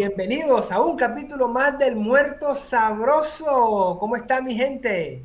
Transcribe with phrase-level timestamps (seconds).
[0.00, 3.98] Bienvenidos a un capítulo más del Muerto Sabroso.
[4.00, 5.22] ¿Cómo está mi gente?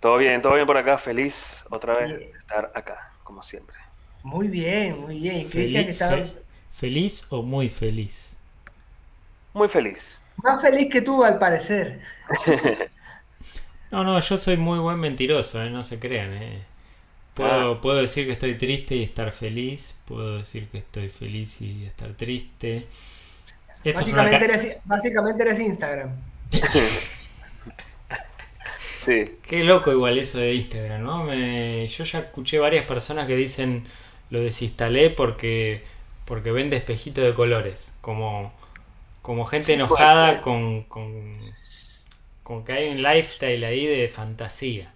[0.00, 0.96] Todo bien, todo bien por acá.
[0.96, 3.76] Feliz otra vez de estar acá, como siempre.
[4.22, 5.46] Muy bien, muy bien.
[5.50, 6.30] Cristian está...
[6.72, 8.38] ¿Feliz o muy feliz?
[9.52, 10.18] Muy feliz.
[10.36, 12.00] Más feliz que tú, al parecer.
[13.90, 15.68] no, no, yo soy muy buen mentiroso, ¿eh?
[15.68, 16.32] no se crean.
[16.32, 16.62] ¿eh?
[17.34, 17.80] Puedo, ah.
[17.82, 20.00] puedo decir que estoy triste y estar feliz.
[20.06, 22.86] Puedo decir que estoy feliz y estar triste.
[23.84, 26.10] Básicamente, eres, básicamente eres Instagram.
[29.04, 29.38] sí.
[29.42, 31.24] Qué loco igual eso de Instagram, ¿no?
[31.24, 33.86] Me, yo ya escuché varias personas que dicen
[34.30, 35.82] lo desinstalé porque
[36.30, 37.92] porque vende espejitos de colores.
[38.00, 38.52] Como,
[39.20, 41.40] como gente enojada con, con,
[42.44, 44.94] con que hay un lifestyle ahí de fantasía.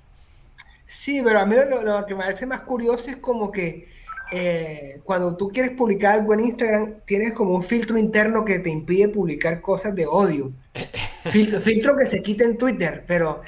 [0.86, 3.88] Sí, pero a mí lo, que me parece más curioso es como que
[4.33, 8.70] eh, cuando tú quieres publicar algo en Instagram, tienes como un filtro interno que te
[8.70, 10.53] impide publicar cosas de odio.
[11.31, 13.42] filtro, que se quita en Twitter, pero,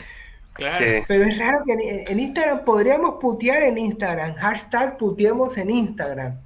[0.57, 6.39] pero es raro que en, Instagram podríamos putear en Instagram, hashtag puteemos en Instagram.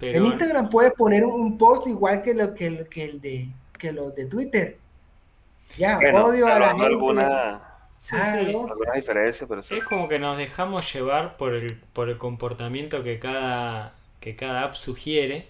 [0.00, 4.26] En Instagram puedes poner un, post igual que, lo, que, el de que los de
[4.26, 4.78] Twitter.
[5.76, 7.69] Ya, odio a la gente.
[8.00, 13.04] Sí, Alguna diferencia, pero Es como que nos dejamos llevar por el, por el comportamiento
[13.04, 15.46] que cada, que cada app sugiere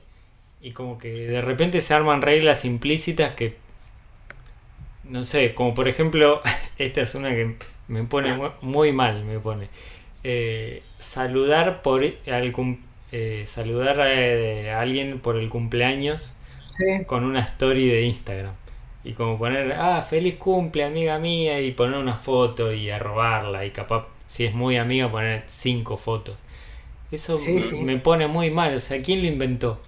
[0.61, 3.57] y como que de repente se arman reglas implícitas que,
[5.05, 6.43] no sé, como por ejemplo,
[6.79, 7.55] esta es una que
[7.87, 9.69] me pone muy mal, me pone.
[10.25, 12.55] Eh, saludar por al,
[13.13, 16.37] eh, saludar a, alguien por el cumpleaños
[17.07, 18.55] con una story de Instagram.
[19.03, 23.71] Y como poner, ah, feliz cumple, amiga mía, y poner una foto y arrobarla, y
[23.71, 26.37] capaz, si es muy amiga, poner cinco fotos.
[27.11, 27.39] Eso
[27.81, 29.81] me pone muy mal, o sea, ¿quién lo inventó?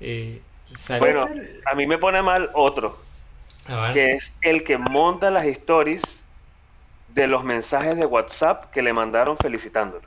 [0.00, 0.40] Eh,
[0.98, 1.24] bueno,
[1.64, 2.98] a mí me pone mal otro,
[3.92, 6.02] que es el que monta las stories
[7.14, 10.06] de los mensajes de WhatsApp que le mandaron felicitándolo.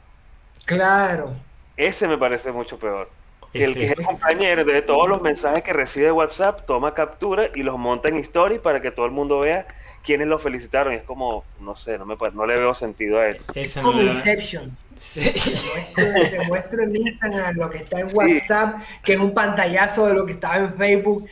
[0.66, 1.34] Claro.
[1.78, 3.10] Ese me parece mucho peor
[3.54, 7.50] el que es el compañero de todos los mensajes que recibe de WhatsApp toma captura
[7.56, 9.66] y los monta en story para que todo el mundo vea
[10.04, 10.94] quiénes lo felicitaron.
[10.94, 13.44] Y es como, no sé, no, me, no le veo sentido a eso.
[13.54, 14.76] Es como Inception.
[14.98, 15.34] Sí.
[15.96, 20.26] Te, muestro, en Instagram lo que está en WhatsApp, que es un pantallazo de lo
[20.26, 21.28] que estaba en Facebook.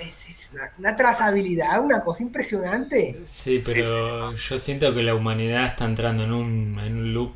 [0.00, 3.18] Es, una, trazabilidad, una cosa impresionante.
[3.26, 7.32] Sí, pero yo siento que la humanidad está entrando en un, en un loop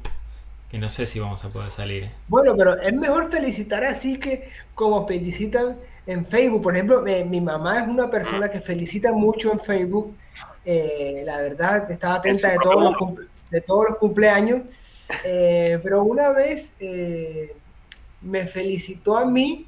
[0.71, 2.05] que no sé si vamos a poder salir.
[2.05, 2.11] ¿eh?
[2.29, 6.63] Bueno, pero es mejor felicitar así que como felicitan en Facebook.
[6.63, 10.15] Por ejemplo, eh, mi mamá es una persona que felicita mucho en Facebook.
[10.65, 13.15] Eh, la verdad, estaba atenta de todos, los
[13.51, 14.63] de todos los cumpleaños.
[15.23, 16.73] pero una vez
[18.21, 19.67] me felicitó a mí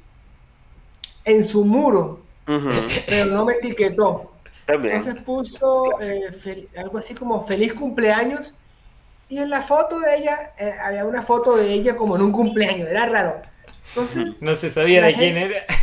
[1.23, 4.33] en su muro, pero no me etiquetó.
[4.67, 5.85] Entonces puso
[6.77, 8.53] algo así como feliz cumpleaños
[9.29, 12.31] y en la foto de ella, eh, había una foto de ella como en un
[12.31, 13.41] cumpleaños, era raro.
[13.89, 15.65] Entonces, no se sabía de quién era.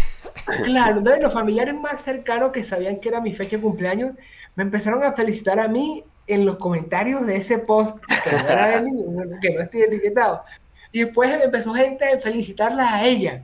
[0.63, 4.13] Claro, entonces los familiares más cercanos que sabían que era mi fecha de cumpleaños,
[4.55, 8.69] me empezaron a felicitar a mí en los comentarios de ese post, que no era
[8.69, 8.93] de mí,
[9.43, 10.45] que no estoy etiquetado.
[10.93, 13.43] Y después empezó gente a felicitarla a ella.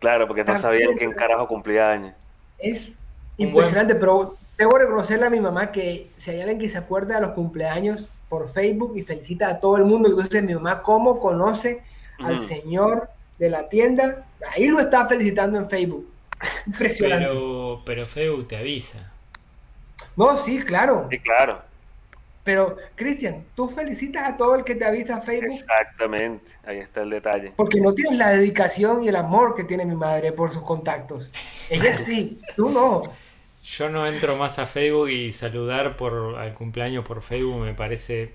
[0.00, 2.14] Claro, porque no sabían quién carajo cumplía años.
[2.58, 2.90] Es
[3.36, 7.20] impresionante, pero debo reconocerle a mi mamá que si hay alguien que se acuerda de
[7.20, 10.08] los cumpleaños por Facebook y felicita a todo el mundo.
[10.08, 11.82] Entonces mi mamá, ¿cómo conoce
[12.18, 14.26] al señor de la tienda?
[14.54, 16.08] Ahí lo está felicitando en Facebook.
[16.66, 17.26] Impresionante.
[17.28, 19.12] Pero, pero Facebook te avisa.
[20.16, 21.06] No, sí, claro.
[21.10, 21.62] Sí, claro.
[22.46, 25.52] Pero, Cristian, tú felicitas a todo el que te avisa Facebook.
[25.52, 27.52] Exactamente, ahí está el detalle.
[27.56, 31.32] Porque no tienes la dedicación y el amor que tiene mi madre por sus contactos.
[31.68, 33.02] Ella sí, tú no.
[33.66, 38.32] Yo no entro más a Facebook y saludar por al cumpleaños por Facebook me parece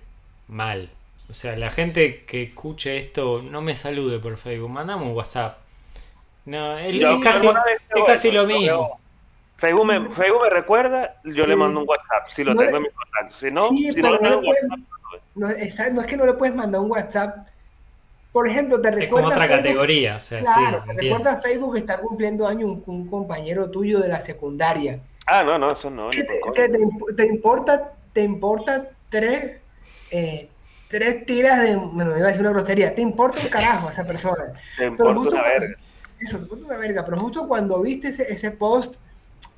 [0.49, 0.89] mal.
[1.29, 5.59] O sea, la gente que escuche esto no me salude por Facebook, mandame un WhatsApp.
[6.45, 6.93] No, es,
[8.05, 8.99] casi, lo mismo.
[9.55, 12.89] Facebook me, Facebook me recuerda, yo le mando un WhatsApp si lo tengo en mi
[12.89, 13.35] contacto.
[13.37, 14.19] Si no, si no,
[15.35, 15.75] no, es,
[16.07, 17.47] que no le puedes mandar un WhatsApp.
[18.33, 19.05] Por ejemplo, te recuerda.
[19.05, 20.17] Es como otra categoría.
[20.17, 24.19] O sea, claro, te recuerda Facebook que está cumpliendo año un compañero tuyo de la
[24.19, 26.09] secundaria Ah, no, no, eso no.
[26.09, 29.57] te, te, importa, te importa tres,
[30.11, 30.49] eh,
[30.87, 31.75] tres tiras de.
[31.75, 32.93] Bueno, iba a decir una grosería.
[32.95, 34.53] Te importa un carajo a esa persona.
[34.77, 35.75] Te importa una verga.
[36.19, 37.05] Eso, te importa una verga.
[37.05, 38.95] Pero justo cuando viste ese, ese post,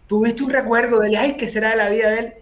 [0.07, 2.33] tuviste un recuerdo de él, ay, ¿qué será de la vida de él?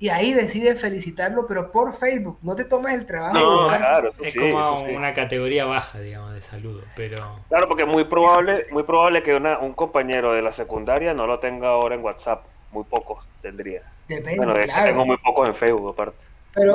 [0.00, 3.38] y ahí decides felicitarlo, pero por Facebook, no te tomas el trabajo.
[3.38, 7.18] No, claro, es como una categoría baja, digamos, de saludo, pero...
[7.50, 11.38] Claro, porque es muy probable, muy probable que un compañero de la secundaria no lo
[11.38, 13.82] tenga ahora en WhatsApp, muy pocos tendría.
[14.08, 16.24] Depende, bueno, tengo muy pocos en Facebook aparte.
[16.52, 16.74] Pero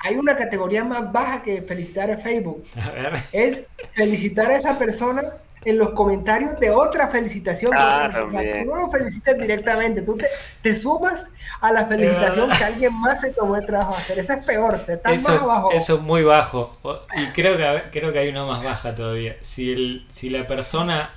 [0.00, 2.64] hay una categoría más baja que felicitar a Facebook.
[2.76, 3.22] A ver.
[3.32, 3.62] Es
[3.92, 5.22] felicitar a esa persona
[5.64, 7.72] en los comentarios de otra felicitación.
[7.74, 10.18] Ah, tú no lo felicitas directamente, tú
[10.62, 11.24] te, sumas
[11.60, 14.18] a la felicitación que alguien más se tomó el trabajo de hacer.
[14.20, 15.72] Eso es peor, te estás eso, más abajo.
[15.72, 16.76] Eso es muy bajo.
[17.16, 19.36] Y creo que, creo que hay una más baja todavía.
[19.42, 21.10] Si, el, si la persona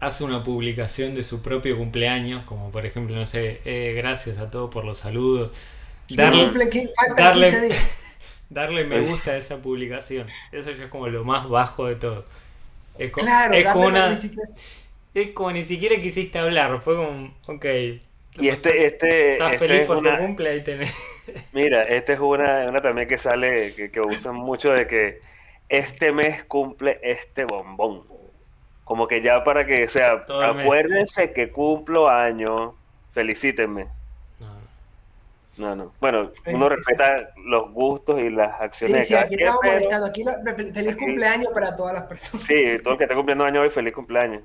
[0.00, 4.50] hace una publicación de su propio cumpleaños, como por ejemplo, no sé, eh, gracias a
[4.50, 5.50] todos por los saludos,
[6.08, 7.76] darle, darle,
[8.50, 10.28] darle me gusta a esa publicación.
[10.52, 12.24] Eso ya es como lo más bajo de todo.
[12.98, 14.20] Es, claro, es como una.
[15.14, 17.64] Es como ni siquiera quisiste hablar, fue como, ok.
[18.40, 19.32] Y este, este.
[19.32, 20.94] Estás este feliz por tu cumple, ahí tenés.
[21.52, 25.20] Mira, este es una, una también que sale, que, que usan mucho de que
[25.68, 28.17] este mes cumple este bombón.
[28.88, 32.74] Como que ya para que, o sea, acuérdense que cumplo año,
[33.12, 33.86] felicítenme.
[35.58, 35.92] No, no.
[36.00, 40.06] Bueno, uno respeta los gustos y las acciones sí, sí, aquí estamos molestando.
[40.06, 40.24] Aquí
[40.72, 42.46] feliz cumpleaños para todas las personas.
[42.46, 44.42] Sí, todo el que esté cumpliendo año hoy, feliz cumpleaños.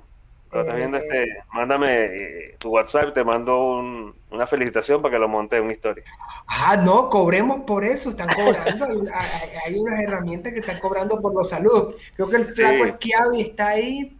[0.50, 1.36] Pero estás viendo este, eh.
[1.54, 3.82] mándame eh, tu WhatsApp, te mando
[4.30, 6.04] una felicitación para que lo monte en una historia.
[6.46, 8.86] Ah, no, cobremos por eso, están cobrando.
[9.64, 11.94] hay, unas herramientas que están cobrando por los saludos.
[12.14, 14.18] Creo que el flaco esquiado y está ahí.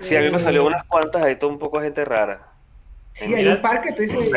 [0.00, 2.48] Sí, a mí me salió unas cuantas, hay todo un poco de gente rara.
[3.12, 4.30] Sí, hay un par que tú dices,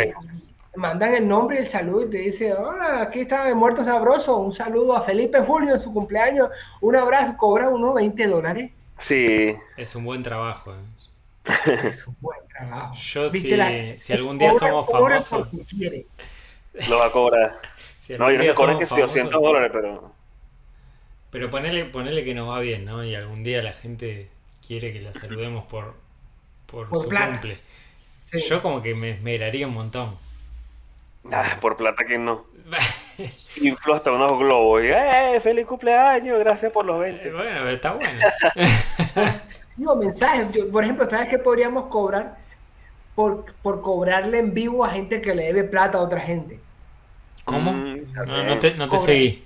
[0.75, 4.37] mandan el nombre y el saludo y te dice, hola, aquí está de Muerto Sabroso,
[4.37, 6.49] un saludo a Felipe Julio en su cumpleaños,
[6.81, 8.71] un abrazo, cobra uno 20 dólares.
[8.97, 9.55] Sí.
[9.77, 10.73] Es un buen trabajo.
[10.73, 10.77] ¿eh?
[11.87, 12.95] Es un buen trabajo.
[12.95, 13.55] Yo si,
[13.97, 15.47] si, algún día somos famosos...
[16.89, 17.51] Lo va a cobrar.
[18.17, 20.11] no, yo no cobro que sí, 200 dólares, pero...
[21.29, 23.03] Pero ponele, ponele que nos va bien, ¿no?
[23.03, 24.29] Y algún día la gente
[24.65, 25.95] quiere que la saludemos por,
[26.65, 27.57] por, su cumple.
[28.49, 30.15] Yo como que me esmeraría un montón.
[31.31, 32.45] Ah, por plata que no.
[33.61, 35.39] Infló hasta unos globos y ¡eh!
[35.41, 36.39] ¡Feliz cumpleaños!
[36.39, 37.27] Gracias por los 20.
[37.27, 38.19] Eh, bueno, está bueno.
[39.69, 40.65] sí, o mensajes.
[40.65, 42.37] por ejemplo, ¿sabes qué podríamos cobrar?
[43.15, 46.59] Por, por cobrarle en vivo a gente que le debe plata a otra gente.
[47.45, 47.73] ¿Cómo?
[47.73, 49.43] Mm, no, te, no te seguí.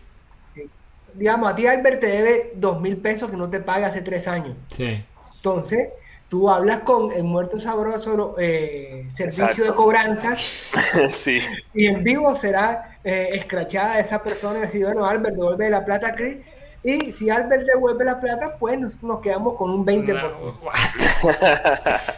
[1.17, 4.27] Digamos, a ti Albert te debe dos mil pesos que no te paga hace tres
[4.27, 4.55] años.
[4.67, 5.03] Sí.
[5.35, 5.89] Entonces,
[6.29, 10.71] tú hablas con el muerto sabroso eh, servicio de cobranzas
[11.11, 11.39] sí.
[11.73, 16.09] y en vivo será eh, escrachada esa persona y decir, bueno, Albert, devuelve la plata
[16.09, 16.37] a Chris.
[16.83, 20.21] Y si Albert devuelve la plata, pues nos, quedamos con un 20%.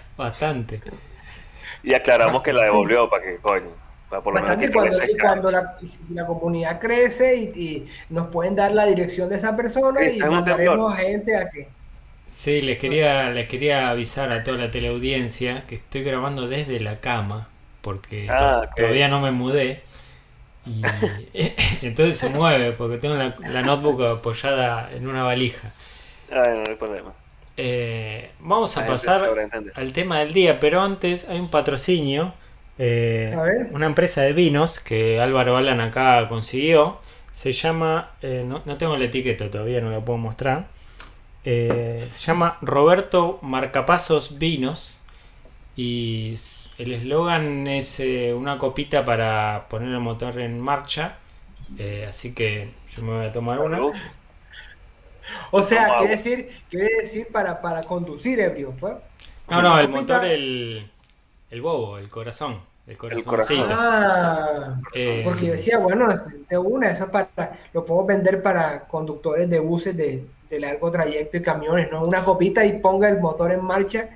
[0.18, 0.82] Bastante.
[1.82, 3.89] Y aclaramos que la devolvió para que, coño.
[4.10, 8.86] Por lo Bastante cuando, cuando la, si la comunidad crece y, nos pueden dar la
[8.86, 11.68] dirección de esa persona y mandaremos gente a que
[12.32, 17.00] Sí, les quería, les quería avisar a toda la teleaudiencia que estoy grabando desde la
[17.00, 17.50] cama,
[17.82, 19.82] porque ah, todavía no me mudé.
[20.66, 20.82] Y
[21.82, 25.72] entonces se mueve, porque tengo la, notebook apoyada en una valija.
[26.32, 27.12] Ah, no hay problema.
[27.58, 29.28] Eh, vamos a pasar
[29.76, 32.34] al tema del día, pero antes hay un patrocinio.
[32.80, 33.36] Eh,
[33.72, 37.00] una empresa de vinos que Álvaro Alan acá consiguió.
[37.34, 40.68] Se llama, eh, no, no tengo la etiqueta todavía, no la puedo mostrar
[41.46, 45.02] eh, se llama Roberto Marcapasos Vinos
[45.76, 46.36] y
[46.78, 51.18] el eslogan es eh, una copita para poner el motor en marcha.
[51.78, 53.80] Eh, así que yo me voy a tomar una.
[55.52, 58.96] O sea, quiere decir, quiere decir para, para conducir ebrio, pues.
[59.50, 60.90] No, no, el motor, el,
[61.52, 62.62] el bobo, el corazón.
[62.88, 63.68] El corazón.
[63.70, 64.80] Ah,
[65.24, 66.08] porque yo decía, bueno,
[66.50, 71.38] de una, eso para, lo puedo vender para conductores de buses de, de largo trayecto
[71.38, 72.04] y camiones, ¿no?
[72.04, 74.10] Una copita y ponga el motor en marcha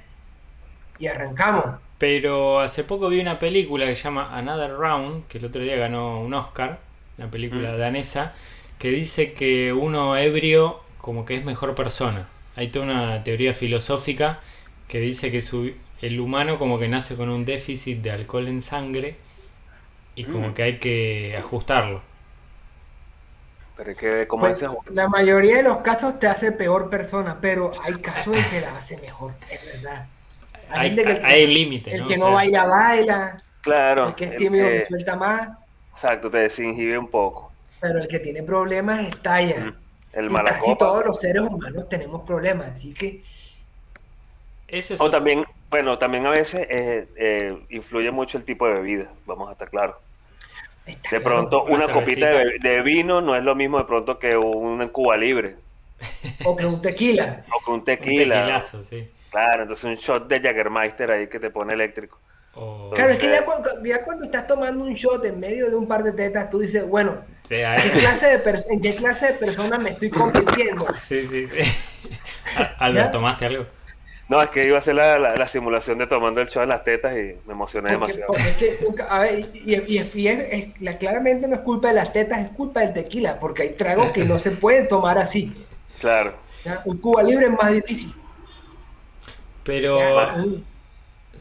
[0.97, 1.65] y arrancamos.
[1.99, 5.75] Pero hace poco vi una película que se llama Another Round, que el otro día
[5.75, 6.79] ganó un Oscar,
[7.19, 7.77] una película mm.
[7.77, 8.33] danesa,
[8.79, 12.27] que dice que uno ebrio como que es mejor persona.
[12.55, 14.39] Hay toda una teoría filosófica
[14.87, 15.41] que dice que
[16.03, 19.15] el humano como que nace con un déficit de alcohol en sangre
[20.15, 20.53] y como mm.
[20.53, 22.01] que hay que ajustarlo.
[23.77, 27.93] Pero que, como pues, La mayoría de los casos te hace peor persona, pero hay
[27.95, 30.05] casos en que la hace mejor, es verdad.
[30.69, 31.93] Hay, hay, límites.
[31.93, 33.43] El que no baila, baila.
[33.61, 34.09] Claro.
[34.09, 34.83] El que es tímido, que...
[34.83, 35.49] suelta más.
[35.91, 37.51] Exacto, te desinhibe un poco.
[37.79, 39.73] Pero el que tiene problemas estalla.
[40.11, 43.23] El y casi todos los seres humanos tenemos problemas, así que.
[44.67, 49.07] Ese o también, bueno, también a veces eh, eh, influye mucho el tipo de bebida,
[49.25, 49.95] vamos a estar claros.
[50.85, 55.17] de pronto una, copita de, vino no es lo mismo de pronto que un Cuba
[55.17, 55.55] Libre.
[56.45, 57.43] O que un tequila.
[57.51, 58.61] O que un tequila.
[58.61, 59.09] sí.
[59.31, 62.19] Claro, entonces un shot de Jaggermeister ahí que te pone eléctrico.
[62.93, 66.11] claro, es que ya cuando, estás tomando un shot en medio de un par de
[66.11, 67.17] tetas, tú dices, bueno,
[67.49, 70.85] ¿en, qué clase de ¿en qué clase de persona me estoy convirtiendo?
[70.99, 72.07] Sí, sí, sí.
[72.77, 73.65] Albert, ¿tomaste algo?
[74.29, 77.13] No, es que iba a hacer la, simulación de tomando el shot en las tetas
[77.13, 78.33] y me emocioné demasiado.
[79.09, 83.39] a ver, y, y, claramente no es culpa de las tetas, es culpa del tequila,
[83.39, 85.53] porque hay tragos que no se pueden tomar así.
[85.99, 86.33] Claro.
[86.85, 88.13] Un Cuba libre es más difícil.
[89.63, 89.99] Pero...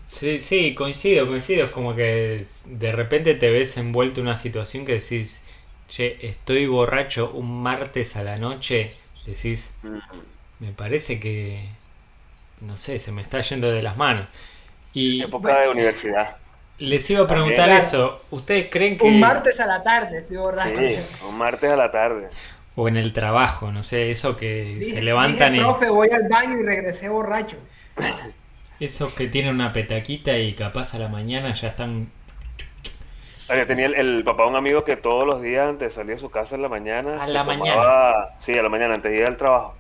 [0.07, 1.65] Sí, sí, coincido, coincido.
[1.67, 5.43] Es como que de repente te ves envuelto en una situación que decís,
[5.89, 8.93] che, estoy borracho un martes a la noche.
[9.27, 9.75] Decís,
[10.61, 11.67] me parece que,
[12.63, 14.27] no sé, se me está yendo de las manos.
[14.93, 16.37] Y, época de universidad.
[16.79, 18.23] Les iba a preguntar eso.
[18.31, 19.07] ¿Ustedes creen que...
[19.07, 20.81] Un martes a la tarde, estoy borracho.
[20.81, 20.97] Sí,
[21.29, 22.29] un martes a la tarde.
[22.75, 25.59] O en el trabajo, no sé, eso que se levantan y...
[25.59, 27.57] Profe, voy al baño y regresé borracho.
[28.81, 32.11] Esos que tienen una petaquita y capaz a la mañana ya están...
[33.67, 36.31] tenía el, papá de un amigo que todos los días antes de salir a su
[36.31, 37.23] casa en la mañana...
[37.23, 38.31] A la mañana.
[38.39, 39.77] Sí, a la mañana, antes de ir al trabajo.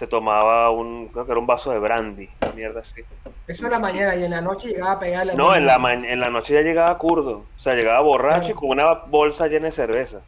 [0.00, 2.26] Se tomaba un, creo que era un vaso de brandy,
[2.56, 3.02] mierda así.
[3.46, 5.34] Eso en la mañana y en la noche llegaba a pegarle.
[5.34, 7.44] No, en la, en la noche ya llegaba curdo.
[7.54, 10.20] O sea, llegaba borracho y con una bolsa llena de cerveza.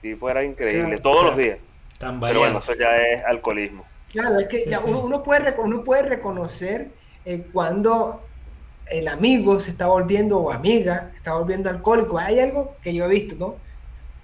[0.00, 1.60] Tipo, era increíble, todos los días.
[2.00, 3.84] Pero bueno, eso ya es alcoholismo.
[4.10, 6.88] Claro, es que ya uno, puede, uno puede reconocer
[7.24, 8.22] eh, cuando
[8.86, 12.18] el amigo se está volviendo, o amiga, se está volviendo alcohólico.
[12.18, 13.54] Hay algo que yo he visto, ¿no?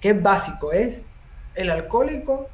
[0.01, 1.03] Que es básico, es
[1.55, 2.49] el alcohólico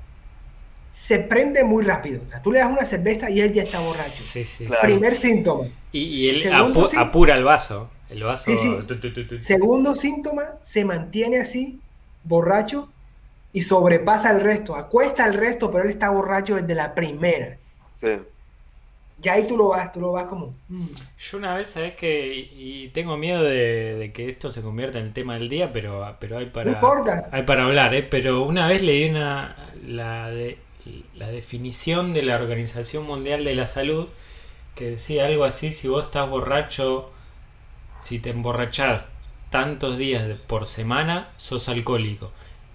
[0.95, 2.21] se prende muy rápido.
[2.25, 4.23] O sea, tú le das una cerveza y él ya está borracho.
[4.23, 5.67] Sí, sí, Primer síntoma.
[5.91, 6.51] Y, él
[6.97, 7.91] apura el vaso.
[8.09, 8.51] El vaso.
[9.39, 11.79] Segundo síntoma, se mantiene así,
[12.23, 12.89] borracho,
[13.51, 17.57] y sobrepasa al resto, acuesta al resto, pero él está borracho desde la primera.
[17.99, 18.11] Sí.
[19.19, 20.55] Ya ahí tú lo vas, tú lo vas como...
[20.69, 20.87] Mm.
[21.19, 25.13] Yo una vez, ¿sabes que Y tengo miedo de, que esto se convierta en el
[25.13, 26.81] tema del día, pero, pero hay para...
[27.31, 28.03] Hay para hablar, ¿eh?
[28.03, 29.55] Pero una vez leí una...
[29.85, 30.57] La, de,
[31.15, 34.07] la definición de la Organización Mundial de la Salud
[34.75, 37.09] que decía algo así, si vos estás borracho,
[37.97, 39.09] si te emborrachás
[39.49, 42.31] tantos días por semana, sos alcohólico.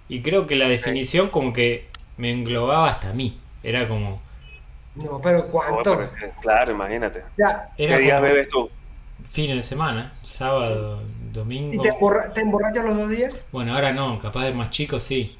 [0.08, 3.38] Y creo que la definición como que me englobaba hasta a mí.
[3.62, 4.20] Era como...
[4.94, 6.00] No, pero ¿cuánto?
[6.40, 7.22] claro, imagínate.
[7.76, 8.70] ¿Qué días bebes tú?
[9.22, 11.84] Fines de semana, sábado, domingo.
[11.84, 13.46] ¿Y te, emborrachas los dos días?
[13.52, 15.36] Bueno, ahora no, capaz de más chico sí.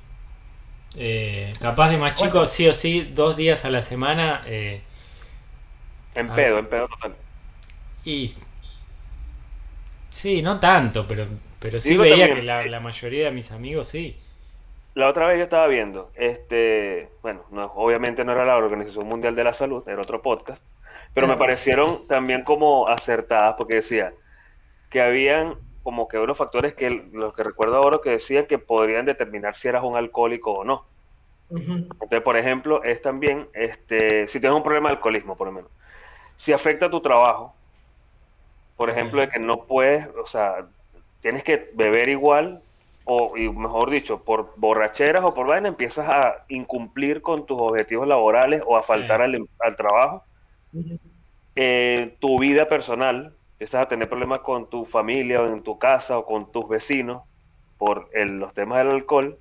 [0.96, 4.42] Eh, capaz de más chico sí o sí, dos días a la semana.
[4.46, 4.82] Eh,
[6.14, 7.14] en pedo, en pedo total.
[8.04, 8.32] Y.
[10.10, 11.26] Sí, no tanto, pero,
[11.60, 14.16] pero sí veía que la, la mayoría de mis amigos sí
[14.94, 17.44] la otra vez yo estaba viendo, este, bueno,
[17.74, 20.62] obviamente no era la Organización Mundial de la Salud, era otro podcast,
[21.14, 24.12] pero me parecieron también como acertadas porque decía
[24.90, 29.06] que habían como que unos factores que los que recuerdo ahora que decían que podrían
[29.06, 30.84] determinar si eras un alcohólico o no.
[31.50, 35.70] Entonces, por ejemplo, es también, este, si tienes un problema de alcoholismo, por lo menos,
[36.36, 37.54] si afecta tu trabajo,
[38.76, 40.66] por ejemplo, de que no puedes, o sea,
[41.20, 42.62] tienes que beber igual
[43.04, 48.06] o y mejor dicho, por borracheras o por vaina, empiezas a incumplir con tus objetivos
[48.06, 50.22] laborales o a faltar al, trabajo.
[51.56, 56.16] Eh, tu vida personal, empiezas a tener problemas con tu familia o en tu casa
[56.16, 57.22] o con tus vecinos
[57.76, 59.36] por los temas del alcohol.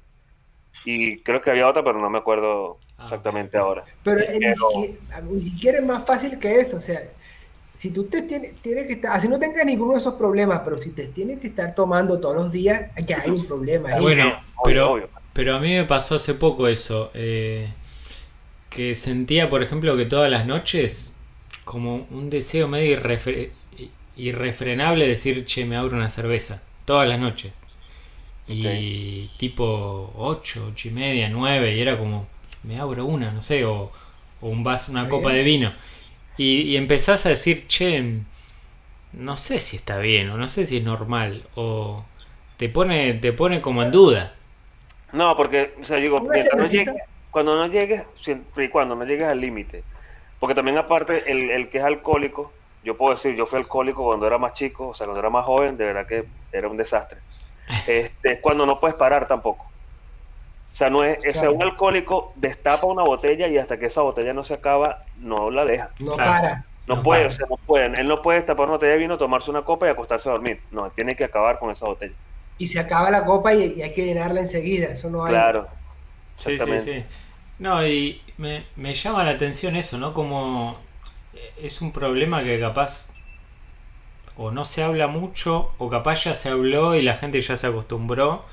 [0.84, 3.86] Y creo que había otra, pero no me acuerdo ah, exactamente ahora.
[4.04, 4.20] Pero,
[5.32, 6.76] ni, siquiera, es más fácil que eso.
[6.76, 7.02] O sea,
[7.78, 10.78] si tú te tienes, tiene que estar, así no tengas ninguno de esos problemas, pero
[10.78, 13.98] si te tienes que estar tomando todos los días, ya hay un problema.
[14.02, 15.00] Bueno, pero,
[15.32, 17.70] pero a mí me pasó hace poco eso, eh,
[18.70, 21.16] que sentía, por ejemplo, que todas las noches,
[21.64, 23.59] como un deseo medio irrefrenable
[24.20, 27.54] de decir, che, me abro una cerveza, todas las noches.
[28.48, 32.28] Y tipo 8, 8 y media, 9, y era como,
[32.64, 33.92] me abro una, no sé, o,
[34.42, 35.72] o un vaso, una copa de vino.
[36.38, 38.22] Y, empezás a decir, che,
[39.14, 42.06] no sé si está bien o no sé si es normal o
[42.58, 44.36] te pone, te pone como en duda.
[45.12, 46.26] No, porque, o sea, digo,
[47.32, 49.84] cuando no llegues, siempre y cuando no llegues al límite,
[50.40, 54.26] porque también aparte el, el que es alcohólico, yo puedo decir, yo fui alcohólico cuando
[54.26, 57.20] era más chico, o sea, cuando era más joven, de verdad que era un desastre.
[57.88, 59.70] Este, cuando no puedes parar tampoco.
[60.72, 64.44] O sea, no es, un alcohólico destapa una botella y hasta que esa botella no
[64.44, 65.90] se acaba, no la deja.
[66.00, 66.66] No para.
[66.88, 68.00] No, puede, no pueden.
[68.00, 70.62] Él no puede destapar una botella de vino, tomarse una copa y acostarse a dormir.
[70.72, 72.16] No, tiene que acabar con esa botella.
[72.58, 74.88] y se acaba la copa y, hay que llenarla enseguida.
[74.88, 75.32] Eso no hay.
[75.32, 75.68] Claro.
[76.40, 77.04] Sí, sí, sí.
[77.60, 80.14] No, y me, me llama la atención eso, ¿no?
[80.14, 80.78] Como
[81.62, 83.10] es un problema que capaz
[84.38, 87.68] o no se habla mucho o capaz ya se habló y la gente ya se
[87.68, 88.46] acostumbró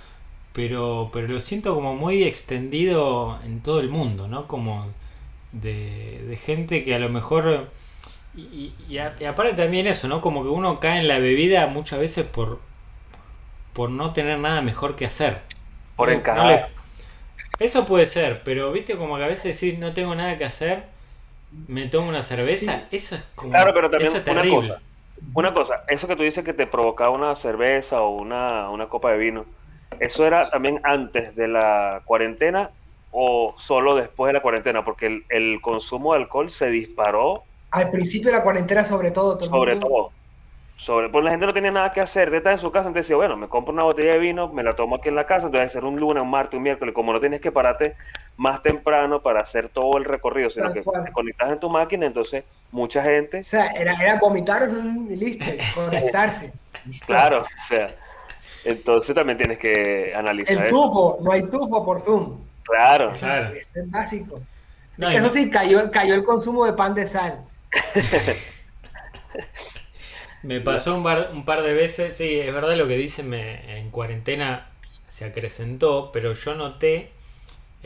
[0.52, 4.86] pero pero lo siento como muy extendido en todo el mundo no como
[5.52, 7.68] de, gente que a lo mejor
[8.36, 12.26] y, y, aparte también eso no como que uno cae en la bebida muchas veces
[12.26, 12.60] por
[13.72, 15.42] por no tener nada mejor que hacer.
[15.96, 16.70] Por encajar
[17.58, 20.95] eso puede ser pero viste como que a veces decís no tengo nada que hacer
[21.68, 23.50] me tomo una cerveza, eso es como.
[23.50, 24.80] Claro, pero también una cosa.
[25.34, 29.18] Una cosa, eso que tú dices que te provocaba una cerveza o una, copa de
[29.18, 29.46] vino,
[29.98, 32.70] ¿eso era también antes de la cuarentena
[33.10, 34.84] o solo después de la cuarentena?
[34.84, 37.44] Porque el, consumo de alcohol se disparó.
[37.70, 39.42] Al principio de la cuarentena, sobre todo.
[39.42, 40.12] sobre todo.
[40.76, 43.06] Sobre, pues la gente no tenía nada que hacer, de estar en su casa, entonces
[43.06, 45.46] decía, bueno, me compro una botella de vino, me la tomo aquí en la casa,
[45.46, 47.96] entonces hacer un lunes, un martes, un miércoles, como no tienes que pararte
[48.36, 52.44] más temprano para hacer todo el recorrido, sino que te conectas en tu máquina, entonces
[52.70, 53.40] mucha gente...
[53.40, 54.68] O sea, era, era vomitar
[55.08, 56.52] y listo, conectarse.
[57.06, 57.94] claro, o sea,
[58.64, 62.40] entonces también tienes que analizar El tufo, no hay tufo por Zoom.
[62.64, 63.54] Claro, claro.
[63.54, 64.40] Es, es básico.
[64.98, 67.44] Eso sí, cayó, cayó el consumo de pan de sal.
[70.42, 73.80] Me pasó un par, un par de veces, sí, es verdad lo que dicen, me,
[73.80, 74.68] en cuarentena
[75.08, 77.10] se acrecentó, pero yo noté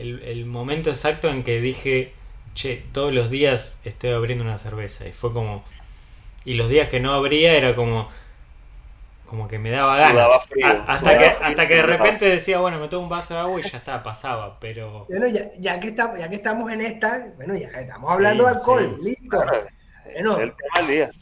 [0.01, 2.13] el, momento exacto en que dije,
[2.53, 5.07] che, todos los días estoy abriendo una cerveza.
[5.07, 5.63] Y fue como...
[6.43, 8.09] Y los días que no abría era como...
[9.25, 10.27] Como que me daba ganas.
[10.87, 13.63] hasta, que, hasta que de repente decía, bueno, me tomo un vaso de agua y
[13.63, 15.05] ya está, pasaba, pero...
[15.07, 18.49] Bueno, ya, ya, que, está, ya que estamos en esta, bueno, ya estamos hablando de
[18.49, 19.41] alcohol, listo.
[20.03, 20.53] Bueno,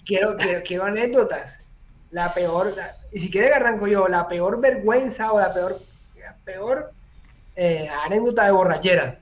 [0.05, 1.62] Quiero, quiero, anécdotas.
[2.11, 2.74] La peor,
[3.11, 5.79] y si quiere que arranco yo, la peor vergüenza o la peor,
[6.44, 6.92] peor
[7.59, 9.19] eh, anécdota de borrachera.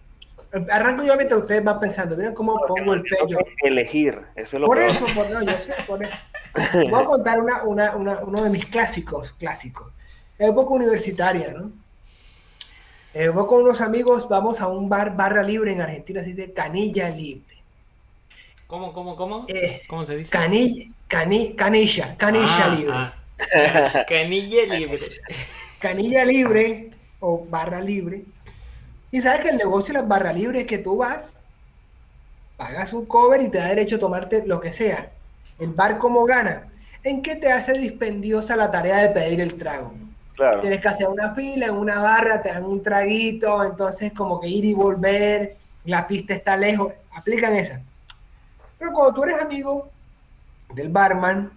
[0.70, 3.38] Arranco yo mientras ustedes van pensando, miren cómo pongo el pecho.
[3.64, 6.18] Elegir, eso es lo Por eso, por, no, yo sé, por eso.
[6.90, 9.92] Voy a contar una, una, una, uno de mis clásicos, clásicos.
[10.38, 11.72] Época universitaria, ¿no?
[13.14, 16.54] Eh, voy con unos amigos, vamos a un bar, barra libre en Argentina, se dice
[16.54, 17.58] Canilla Libre.
[18.68, 19.46] ¿Cómo, cómo, cómo?
[19.48, 20.30] Eh, ¿Cómo se dice?
[20.30, 22.94] Canilla, canilla, canilla ah, libre.
[22.94, 24.06] Ah.
[24.08, 25.00] Canilla libre.
[25.80, 28.24] Canilla libre o barra libre.
[29.12, 31.36] Y sabes que el negocio de las barras libres es que tú vas,
[32.58, 35.12] pagas un cover y te da derecho a tomarte lo que sea.
[35.60, 36.68] El bar como gana.
[37.04, 39.94] ¿En qué te hace dispendiosa la tarea de pedir el trago?
[40.36, 40.62] Claro.
[40.62, 44.48] Tienes que hacer una fila, en una barra te dan un traguito, entonces como que
[44.48, 47.82] ir y volver, la pista está lejos, aplican esa.
[48.78, 49.90] Pero cuando tú eres amigo
[50.76, 51.52] del barman,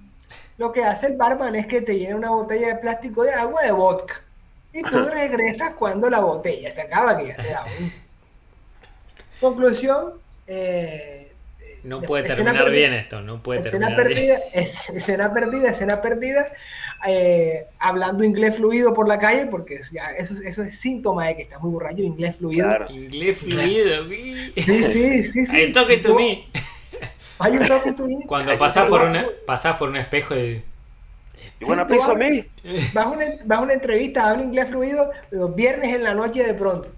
[0.56, 3.62] lo que hace el barman es que te llena una botella de plástico de agua
[3.62, 4.22] de vodka.
[4.72, 7.64] Y tú regresas cuando la botella se acaba, que ya te da
[9.40, 10.12] Conclusión.
[10.46, 11.32] Eh,
[11.82, 14.64] no puede terminar bien esto, no puede escena terminar perdida, bien.
[14.96, 16.52] escena perdida, escena perdida.
[17.06, 21.42] Eh, hablando inglés fluido por la calle, porque ya, eso, eso es síntoma de que
[21.42, 22.90] estás muy borracho, inglés fluido.
[22.90, 25.46] Inglés fluido, sí, sí, sí.
[25.46, 25.56] sí.
[25.56, 26.46] I talking to me.
[27.40, 30.62] Hay un toque to Cuando pasás por, una, pasás por un espejo y
[31.60, 32.44] y bueno, piso a mí.
[32.94, 36.54] Vas a, una, vas una entrevista, habla inglés fluido, los viernes en la noche de
[36.54, 36.88] pronto.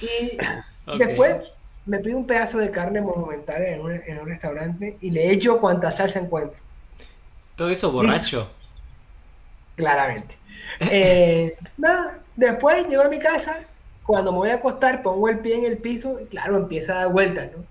[0.00, 0.36] Y
[0.98, 1.36] después
[1.86, 5.60] me pido un pedazo de carne monumental en un, en un restaurante y le echo
[5.60, 6.58] cuanta salsa encuentro.
[7.54, 8.50] ¿Todo eso borracho?
[9.76, 10.36] Claramente.
[10.80, 13.60] Eh, nada, después llego a mi casa,
[14.02, 17.04] cuando me voy a acostar, pongo el pie en el piso y claro, empieza a
[17.04, 17.64] dar vueltas, ¿no?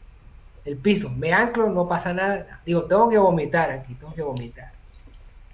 [0.63, 2.61] El piso, me anclo, no pasa nada.
[2.65, 4.74] Digo, tengo que vomitar aquí, tengo que vomitar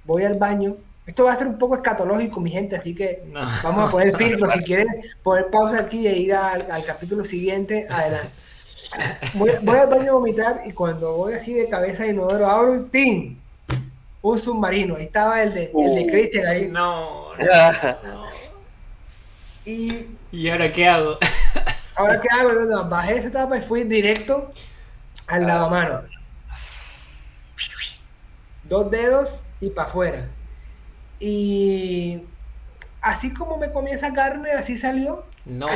[0.06, 0.76] voy al baño.
[1.06, 3.24] Esto va a ser un poco escatológico, mi gente, así que
[3.64, 4.50] vamos a poner filtro.
[4.52, 4.88] Si quieren
[5.24, 8.30] poner pausa aquí e ir al, capítulo siguiente, adelante.
[9.34, 12.90] Voy, al baño a vomitar y cuando voy así de cabeza de inodoro, abro un
[12.90, 13.38] ¡tim!
[14.22, 14.98] Un submarino.
[14.98, 16.68] Ahí estaba el de, el de Christian ahí.
[16.68, 18.26] No, no.
[19.66, 21.18] Y, ¿Y ahora qué hago?
[21.96, 22.52] ¿Ahora qué hago?
[22.52, 24.52] No, bajé esa etapa y fui directo
[25.28, 26.02] al lavamano.
[28.64, 30.28] Dos dedos y para afuera.
[31.20, 32.20] Y
[33.00, 35.24] así como me comí esa carne, así salió.
[35.46, 35.68] No.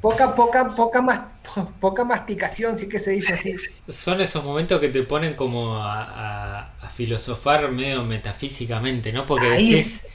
[0.00, 1.20] Poca, poca, poca más,
[1.80, 3.56] poca masticación, sí que se dice así.
[3.88, 9.26] Son esos momentos que te ponen como a, filosofar medio metafísicamente, ¿no?
[9.26, 10.06] Porque decís,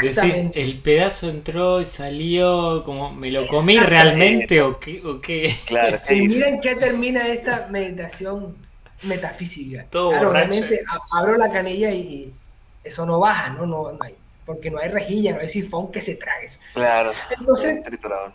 [0.00, 5.02] decís, el pedazo entró y salió, como, ¿me lo comí realmente o qué?
[5.04, 5.56] O qué?
[5.66, 6.00] Claro.
[6.10, 8.65] Y miren qué termina esta meditación
[9.02, 9.86] metafísica.
[9.90, 12.32] Todo claro, realmente abro la canilla y
[12.84, 13.66] eso no baja, ¿no?
[13.66, 14.16] No, hay.
[14.44, 16.58] porque no hay rejilla, no hay sifón que se trague eso.
[16.74, 17.12] Claro.
[17.38, 17.82] Entonces,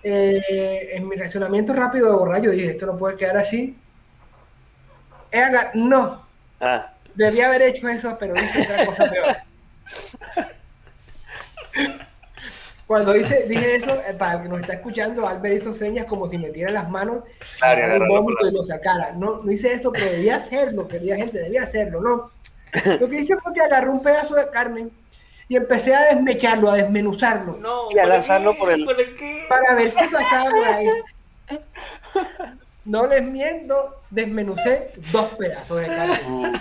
[0.03, 3.77] eh, en mi reaccionamiento rápido de borracho dije, esto no puede quedar así.
[5.73, 6.25] no.
[6.59, 6.93] Ah.
[7.15, 9.37] Debía haber hecho eso, pero hice otra cosa peor.
[12.91, 16.27] Cuando dice, dije eso, eh, para el que nos está escuchando, Albert hizo señas como
[16.27, 17.23] si metiera las manos
[17.65, 19.13] en el vómito y lo sacara.
[19.13, 22.31] No, no hice eso, pero debía hacerlo, querida gente, debía hacerlo, ¿no?
[22.99, 24.89] Lo que hice fue que agarré un pedazo de carne
[25.47, 27.57] y empecé a desmecharlo, a desmenuzarlo.
[27.91, 28.85] y a lanzarlo por el...
[29.47, 30.87] Para ver si pasaba por ahí.
[32.83, 36.19] No les miento, desmenucé dos pedazos de carne.
[36.27, 36.51] Uh.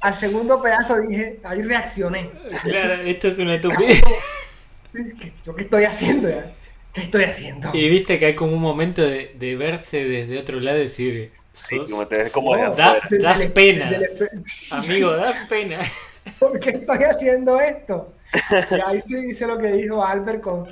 [0.00, 2.30] Al segundo pedazo dije, ahí reaccioné.
[2.62, 4.00] Claro, esto es una estupidez.
[5.44, 6.52] ¿Yo qué estoy haciendo ya?
[6.92, 7.70] ¿Qué estoy haciendo?
[7.72, 11.32] Y viste que hay como un momento de, de verse desde otro lado y decir,
[11.54, 13.98] sí, como te ves como da, das pena.
[14.72, 15.80] Amigo, das pena.
[16.38, 18.12] ¿Por qué estoy haciendo esto?
[18.70, 20.68] Y ahí sí hice lo que dijo Albert con,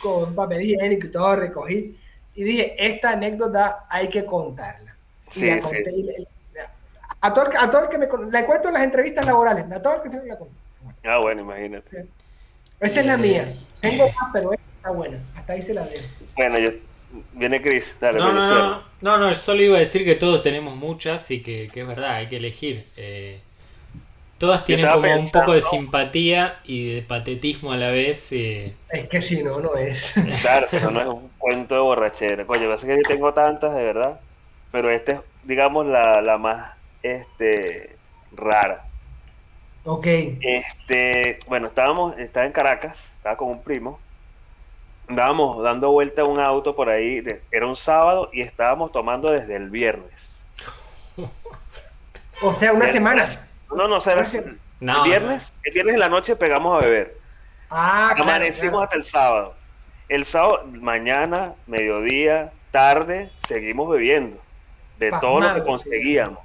[0.00, 1.98] con papel higiénico y todo, recogí.
[2.34, 4.94] Y dije, esta anécdota hay que contarla.
[5.30, 6.14] Sí, la conté, sí.
[7.20, 10.02] a, todo, a todo el que me la cuento en las entrevistas laborales, a todo
[10.02, 10.56] el que la cuento.
[11.04, 12.06] Ah, bueno, imagínate.
[12.82, 13.54] Esa es la mía.
[13.80, 15.18] Tengo más, pero esta está buena.
[15.36, 16.04] Hasta ahí se la dejo.
[16.36, 16.70] Bueno, yo.
[17.34, 18.18] Viene Chris, dale.
[18.18, 21.68] No, no, no, no, no, solo iba a decir que todos tenemos muchas y que,
[21.72, 22.86] que es verdad, hay que elegir.
[22.96, 23.40] Eh,
[24.38, 28.32] todas tienen como un poco de simpatía y de patetismo a la vez.
[28.32, 28.74] Eh.
[28.88, 30.14] Es que si no, no es.
[30.40, 32.46] Claro, pero no es un cuento de borrachera.
[32.46, 34.18] Coño, pasa que yo tengo tantas, de verdad.
[34.70, 37.96] Pero esta es, digamos, la, la más este,
[38.34, 38.86] rara.
[39.84, 40.06] Ok.
[40.06, 43.98] Este, bueno, estábamos, estaba en Caracas, estaba con un primo.
[45.08, 49.56] Estábamos dando vuelta a un auto por ahí, era un sábado y estábamos tomando desde
[49.56, 50.12] el viernes.
[52.40, 53.26] o sea, una semana.
[53.74, 57.16] No, no, o sea, el viernes, el viernes en la noche pegamos a beber.
[57.70, 59.54] Ah, Amanecimos hasta el sábado.
[60.08, 64.38] El sábado, mañana, mediodía, tarde, seguimos bebiendo
[64.98, 66.38] de todo lo que conseguíamos.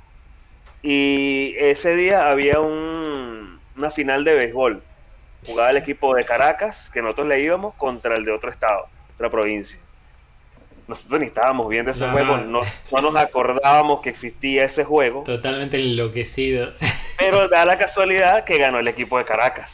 [0.82, 4.84] Y ese día había un, una final de béisbol.
[5.46, 9.30] Jugaba el equipo de Caracas, que nosotros le íbamos, contra el de otro estado, otra
[9.30, 9.80] provincia.
[10.88, 12.62] Nosotros ni estábamos viendo ese juego, no,
[12.92, 15.24] nos acordábamos que existía ese juego.
[15.24, 16.80] Totalmente enloquecidos.
[17.20, 19.72] Pero da la casualidad que ganó el equipo de Caracas.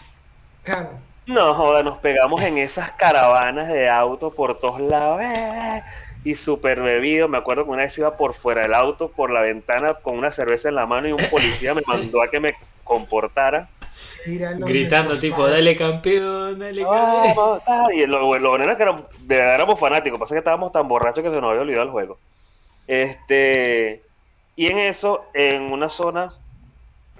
[0.63, 0.89] Claro.
[1.25, 5.21] No, joda, nos pegamos en esas caravanas de auto por todos lados.
[5.21, 5.83] ¡Eh!
[6.23, 7.27] Y súper bebido.
[7.27, 10.31] Me acuerdo que una vez iba por fuera del auto, por la ventana, con una
[10.31, 13.69] cerveza en la mano y un policía me mandó a que me comportara.
[14.25, 17.59] Gritando tipo, dale campeón, dale campeón.
[17.93, 21.23] y lo, bueno era que éramos, de verdad éramos fanáticos, pasa que estábamos tan borrachos
[21.23, 22.17] que se nos había olvidado el juego.
[22.87, 24.01] Este,
[24.55, 26.33] y en eso, en una zona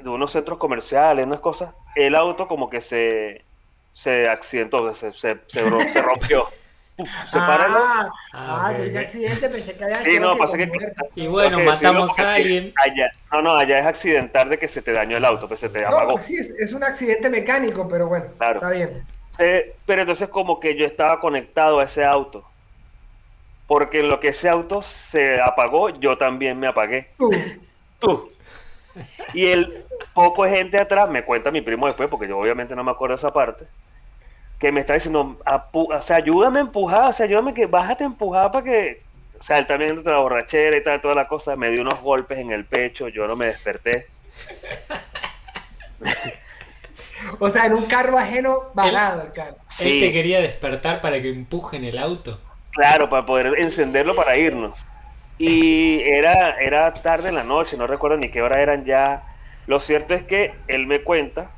[0.01, 3.43] de unos centros comerciales, unas cosas, el auto como que se,
[3.93, 6.47] se accidentó, se, se, se, se rompió.
[6.97, 8.95] se para ah, ah, okay.
[8.95, 10.69] accidente pensé que había sí, no, pasa que,
[11.15, 12.71] Y bueno, matamos a alguien.
[12.83, 15.69] Allá, no, no, allá es accidental de que se te dañó el auto, pues se
[15.69, 16.11] te no, apagó.
[16.13, 18.59] Pues sí, es, es, un accidente mecánico, pero bueno, claro.
[18.59, 19.03] está bien.
[19.85, 22.47] pero entonces como que yo estaba conectado a ese auto.
[23.65, 27.09] Porque en lo que ese auto se apagó, yo también me apagué.
[27.17, 27.31] Tú.
[27.99, 28.27] Tú.
[29.33, 32.83] Y el poco de gente atrás, me cuenta mi primo después, porque yo obviamente no
[32.83, 33.65] me acuerdo de esa parte
[34.63, 35.37] que me está diciendo,
[35.73, 39.01] o sea, ayúdame a empujar, o sea, ayúdame que bájate a empujar para que,
[39.37, 41.99] o sea, él también de la borrachera y tal, toda la cosa, me dio unos
[41.99, 44.07] golpes en el pecho, yo no me desperté.
[47.39, 49.57] o sea, en un carro ajeno varado el carro.
[49.81, 52.39] Él te quería despertar para que empujen el auto.
[52.71, 54.79] Claro, para poder encenderlo para irnos.
[55.37, 59.23] Y era, era tarde en la noche, no recuerdo ni qué hora eran ya.
[59.67, 61.51] Lo cierto es que él me cuenta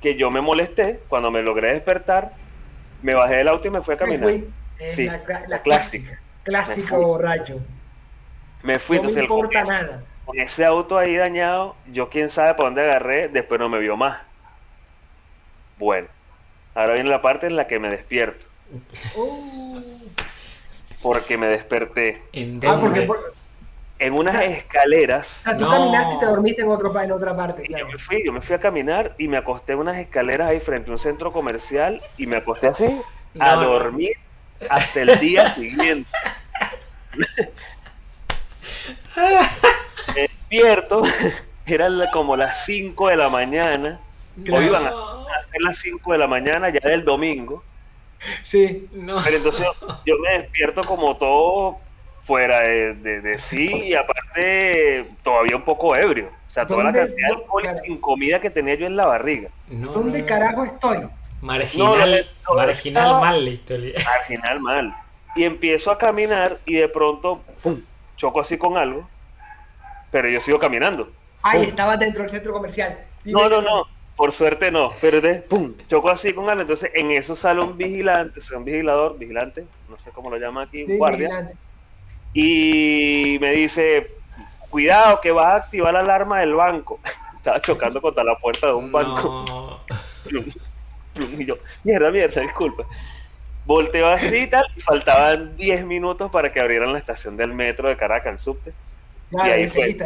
[0.00, 2.32] que yo me molesté cuando me logré despertar,
[3.02, 4.40] me bajé del auto y me fui a caminar.
[4.90, 5.08] sí,
[5.48, 6.20] la, clásica.
[6.44, 7.60] Clásico borracho.
[8.62, 10.02] Me fui, no me importa nada.
[10.24, 13.96] Con ese auto ahí dañado, yo quién sabe por dónde agarré, después no me vio
[13.96, 14.20] más.
[15.78, 16.08] Bueno,
[16.74, 18.44] ahora viene la parte en la que me despierto.
[19.14, 19.82] Uh.
[21.02, 22.22] Porque me desperté.
[22.32, 23.08] ¿En ah, porque,
[23.98, 25.40] en unas escaleras.
[25.40, 27.64] O sea, tú caminaste y te dormiste en, otro, en otra parte.
[27.68, 30.60] Yo, me fui, yo me fui a caminar y me acosté en unas escaleras ahí
[30.60, 33.00] frente a un centro comercial y me acosté así
[33.38, 34.12] a dormir
[34.68, 36.08] hasta el día siguiente.
[40.14, 41.02] despierto,
[41.66, 44.00] eran como las 5 de la mañana.
[44.52, 44.90] O iban a
[45.40, 47.64] ser las 5 de la mañana ya del domingo.
[48.44, 49.22] Sí, no.
[49.24, 49.66] Pero entonces
[50.04, 51.78] yo me despierto como todo
[52.26, 56.28] fuera de, sí y aparte todavía un poco ebrio.
[56.50, 59.50] O sea, toda la cantidad de alcohol sin comida que tenía yo en la barriga.
[59.68, 61.06] ¿Dónde carajo estoy?
[61.42, 63.94] Marginal, marginal mal la historia.
[64.02, 64.96] Marginal mal.
[65.34, 67.82] Y empiezo a caminar y de pronto, ¡pum!
[68.16, 69.06] choco así con algo,
[70.10, 71.10] pero yo sigo caminando.
[71.42, 72.98] Ay, estaba dentro del centro comercial.
[73.24, 73.86] No, no, no,
[74.16, 75.74] por suerte no, pero de, ¡pum!
[75.88, 80.10] choco así con algo, entonces en eso sale un vigilante, un vigilador, vigilante, no sé
[80.10, 81.52] cómo lo llama aquí, un guardia,
[82.38, 84.10] y me dice,
[84.68, 87.00] cuidado que vas a activar la alarma del banco.
[87.38, 89.80] Estaba chocando contra la puerta de un banco.
[91.16, 92.84] y yo, mierda, mierda, disculpa.
[93.64, 97.88] Volteo así y tal, y faltaban 10 minutos para que abrieran la estación del metro
[97.88, 98.74] de Caracas, el subte.
[99.30, 99.96] y ahí fue,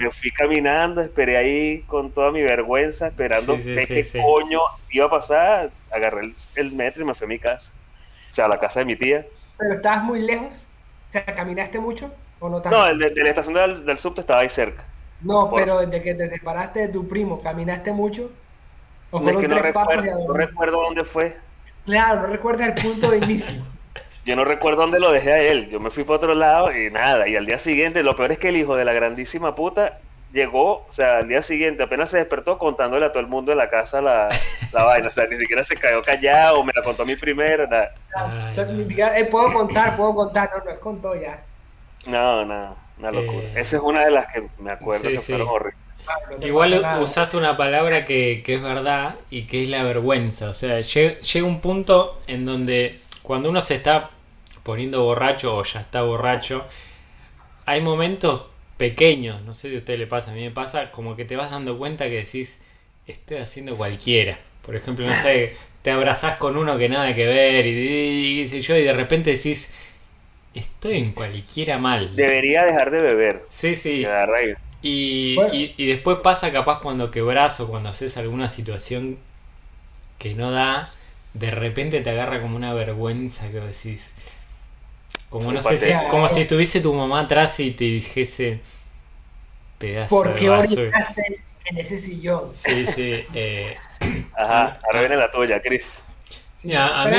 [0.00, 4.58] me, fui caminando, esperé ahí con toda mi vergüenza, esperando qué coño
[4.90, 5.70] iba a pasar.
[5.92, 7.70] Agarré el, metro y me fui a mi casa.
[8.32, 9.24] O sea, a la casa de mi tía.
[9.56, 10.65] ¿Pero estabas muy lejos?
[11.24, 12.76] Sea, ¿caminaste mucho o no tanto?
[12.76, 13.54] No, el de, la estación
[13.86, 14.84] del, subte estaba ahí cerca.
[15.22, 18.30] No, pero desde que te separaste de tu primo, ¿caminaste mucho?
[19.10, 21.36] ¿O fueron es que no, recuerdo, no recuerdo dónde fue.
[21.86, 23.62] Claro, no recuerdas el punto de inicio.
[24.26, 25.70] Yo no recuerdo dónde lo dejé a él.
[25.70, 27.28] Yo me fui para otro lado y nada.
[27.28, 30.00] Y al día siguiente, lo peor es que el hijo de la grandísima puta
[30.36, 33.56] llegó, o sea, al día siguiente apenas se despertó contándole a todo el mundo de
[33.56, 34.28] la casa la,
[34.72, 35.08] la vaina.
[35.08, 37.94] O sea, ni siquiera se cayó callado, me la contó a mí primero, nada.
[38.56, 41.42] Eh, puedo contar, puedo contar, no, no, es contó ya.
[42.06, 43.46] No, no, una locura.
[43.46, 45.86] Eh, Esa es una de las que me acuerdo que fueron horribles.
[46.40, 50.50] Igual usaste una palabra que, es verdad y que es la vergüenza.
[50.50, 54.10] O sea, llega un punto en donde cuando uno se está
[54.62, 56.64] poniendo borracho o ya está borracho,
[57.64, 58.46] hay momentos
[58.76, 61.36] pequeños, no sé si a usted le pasa, a mí me pasa, como que te
[61.36, 62.60] vas dando cuenta que decís,
[63.06, 64.38] estoy haciendo cualquiera.
[64.64, 68.76] Por ejemplo, no sé, te abrazás con uno que nada que ver y, y, yo,
[68.76, 69.74] y de repente decís,
[70.54, 72.14] estoy en cualquiera mal.
[72.16, 73.42] Debería dejar de beber.
[73.50, 74.06] Sí, sí.
[74.82, 75.36] Y,
[75.76, 79.18] y, después pasa capaz cuando quebras o cuando haces alguna situación
[80.18, 80.92] que no da,
[81.34, 84.12] de repente te agarra como una vergüenza que decís.
[85.30, 88.60] Como no sé si, como si estuviese tu mamá atrás y te dijese
[89.78, 90.92] pedazo ¿Por qué de
[91.64, 92.52] en ese sillón?
[92.54, 93.24] Sí, sí.
[93.34, 93.76] Eh,
[94.36, 96.00] Ajá, ahora viene la tuya, Chris.
[96.76, 97.16] a, mí,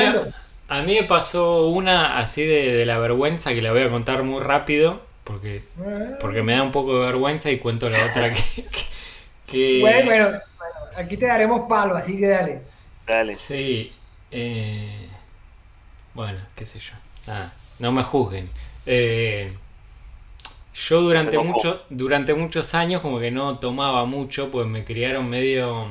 [0.68, 4.22] a, mí, me pasó una así de, de la vergüenza que la voy a contar
[4.22, 5.60] muy rápido porque,
[6.20, 9.80] porque me da un poco de vergüenza y cuento la otra que...
[9.80, 10.38] Bueno, bueno,
[10.94, 12.62] aquí te daremos palo, así que dale.
[13.06, 13.34] Dale.
[13.36, 13.92] Sí.
[14.30, 15.08] Eh,
[16.12, 16.92] bueno, qué sé yo.
[17.78, 18.48] No me juzguen.
[18.86, 19.52] Eh,
[20.74, 25.88] yo durante, mucho, durante muchos años como que no tomaba mucho, pues me criaron medio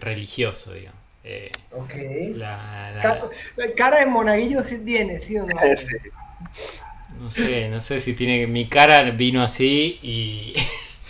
[0.00, 0.98] religioso, digamos.
[1.24, 1.94] Eh, ok.
[2.36, 3.30] La,
[3.76, 5.56] Cara de monaguillo sí tiene, ¿sí o no?
[5.76, 5.86] Sí.
[7.20, 8.46] No sé, no sé si tiene.
[8.46, 10.54] Mi cara vino así y.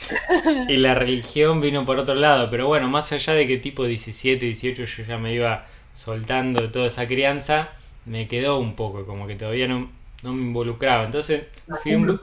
[0.69, 2.51] y la religión vino por otro lado.
[2.51, 6.69] Pero bueno, más allá de que tipo 17, 18 yo ya me iba soltando de
[6.69, 7.71] toda esa crianza,
[8.07, 9.91] me quedó un poco, como que todavía no,
[10.23, 11.05] me involucraba.
[11.05, 11.47] Entonces
[11.83, 12.21] fui un,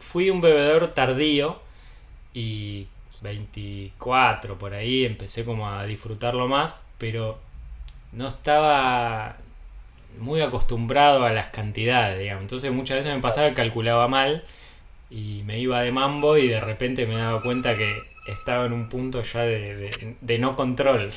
[0.00, 1.60] fui un bebedor tardío
[2.32, 2.88] y
[3.22, 7.38] 24 por ahí empecé como a disfrutarlo más, pero
[8.12, 9.36] no estaba
[10.18, 12.42] muy acostumbrado a las cantidades, digamos.
[12.42, 14.44] Entonces muchas veces me pasaba que calculaba mal
[15.10, 18.88] y me iba de mambo y de repente me daba cuenta que estaba en un
[18.88, 21.12] punto ya de, no control.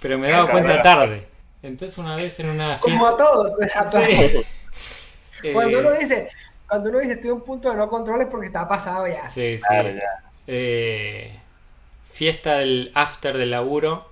[0.00, 1.31] Pero me daba cuenta tarde.
[1.62, 2.98] Entonces una vez en una fiesta...
[2.98, 3.56] Como a todos.
[5.52, 6.30] cuando uno dice,
[6.68, 9.28] cuando uno dice estoy en un punto de no control es porque está pasado ya.
[9.28, 9.74] Sí, sí.
[10.46, 11.38] Eh,
[12.10, 14.10] fiesta del after del laburo.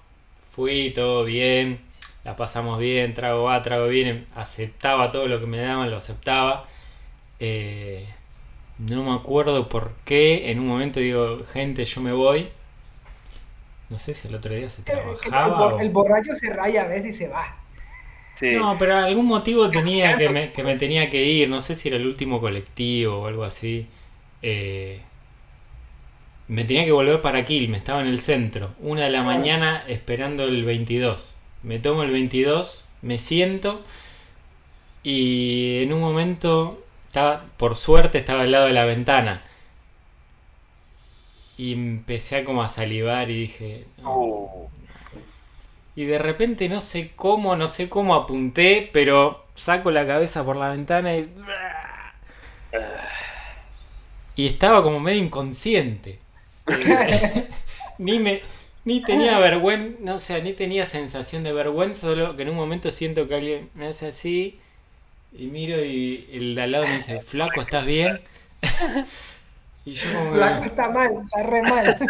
[0.53, 1.91] Fui todo bien
[2.25, 6.67] la pasamos bien, trago va, trago bien, aceptaba todo lo que me daban, lo aceptaba.
[7.39, 8.07] Eh,
[8.79, 12.51] no me acuerdo por qué, en un momento digo, gente, yo me voy.
[13.91, 15.83] No sé si el otro día se trabajaba.
[15.83, 17.57] El, borracho se raya a veces y se va.
[18.41, 21.89] No, pero algún motivo tenía que me, que me, tenía que ir, no sé si
[21.89, 23.87] era el último colectivo o algo así.
[24.41, 25.01] Eh,
[26.49, 30.45] me tenía que volver para me estaba en el centro, una de la mañana esperando
[30.45, 33.81] el 22 me tomo el 22, me siento
[35.03, 39.43] y en un momento, estaba, por suerte, estaba al lado de la ventana.
[41.61, 43.85] Y empecé a como a salivar y dije...
[44.03, 44.71] Oh.
[45.95, 50.57] Y de repente no sé cómo, no sé cómo apunté, pero saco la cabeza por
[50.57, 51.31] la ventana y...
[54.37, 56.19] Y estaba como medio inconsciente.
[57.99, 58.41] Ni me
[58.87, 62.57] ni tenía vergüenza, no, o sea, ni tenía sensación de vergüenza, solo que en un
[62.57, 64.59] momento siento que alguien me hace así
[65.37, 68.23] y miro y el de al lado me dice, flaco, ¿estás bien?
[69.85, 70.35] y yo como...
[70.35, 71.99] Flaco está mal, está re mal.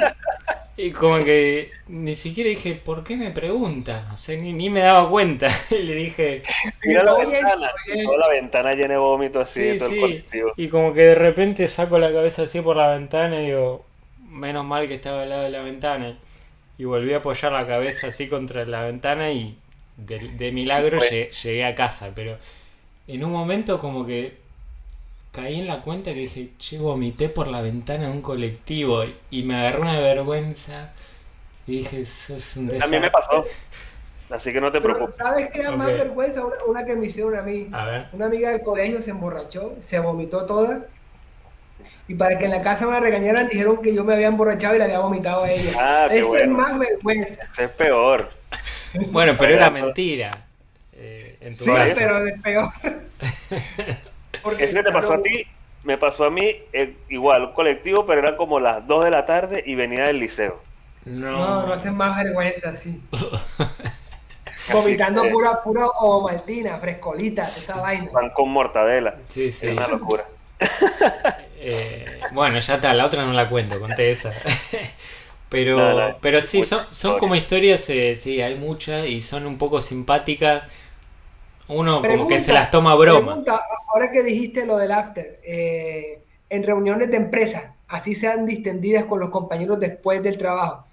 [0.82, 4.08] Y como que ni siquiera dije, ¿por qué me pregunta?
[4.14, 5.48] O sea, ni, me daba cuenta.
[5.70, 6.42] Y le dije,
[6.82, 7.70] mira la ventana,
[8.02, 10.24] toda la ventana llena de vómito así, todo El
[10.56, 13.84] Y como que de repente saco la cabeza así por la ventana y digo,
[14.30, 16.16] menos mal que estaba al lado de la ventana.
[16.78, 19.58] Y volví a apoyar la cabeza así contra la ventana y
[19.98, 20.98] de, milagro
[21.42, 22.12] llegué a casa.
[22.14, 22.38] Pero
[23.06, 24.39] en un momento como que
[25.32, 29.42] caí en la cuenta que dije, che, vomité por la ventana de un colectivo y
[29.42, 30.92] me agarró una vergüenza
[31.66, 32.96] y dije, eso es un desastre.
[32.96, 33.44] A mí me pasó.
[34.30, 35.16] Así que no te preocupes.
[35.16, 36.42] ¿Sabes qué da más vergüenza?
[36.66, 37.68] Una, que me hicieron a mí.
[38.12, 40.86] Una amiga del colegio se emborrachó, se vomitó toda.
[42.06, 44.74] Y para que en la casa me la regañaran, dijeron que yo me había emborrachado
[44.74, 45.72] y la había vomitado a ella.
[45.78, 47.42] Ah, Eso es más vergüenza.
[47.56, 48.30] es peor.
[49.10, 50.46] Bueno, pero era mentira.
[50.92, 52.70] Eh, sí, pero es peor.
[54.42, 55.46] Porque, Eso que te pasó a ti,
[55.84, 59.26] me pasó a mí eh, igual, un colectivo, pero eran como las 2 de la
[59.26, 60.60] tarde y venía del liceo.
[61.04, 63.00] No, no, hacen más vergüenza, sí.
[64.72, 68.10] Vomitando pura, pura o maltina, frescolita, esa vaina.
[68.12, 69.14] Van con mortadela.
[69.28, 69.66] Sí, sí.
[69.66, 70.24] Es una locura.
[71.62, 74.32] Eh, bueno, ya está, la otra no la cuento, conté esa.
[75.50, 79.82] pero, pero sí, son, son como historias, eh, sí, hay muchas y son un poco
[79.82, 80.62] simpáticas
[81.70, 83.42] uno como que se las toma broma.
[83.92, 89.20] ahora que dijiste lo del after, eh, en reuniones de empresa, así sean distendidas con
[89.20, 90.84] los compañeros después del trabajo,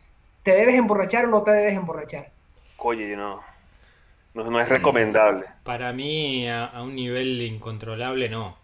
[0.43, 2.29] ¿te debes emborrachar o no te debes emborrachar?
[2.77, 3.41] Oye, no.
[4.33, 5.45] No, es recomendable.
[5.63, 8.55] Para mí, a un nivel incontrolable, no.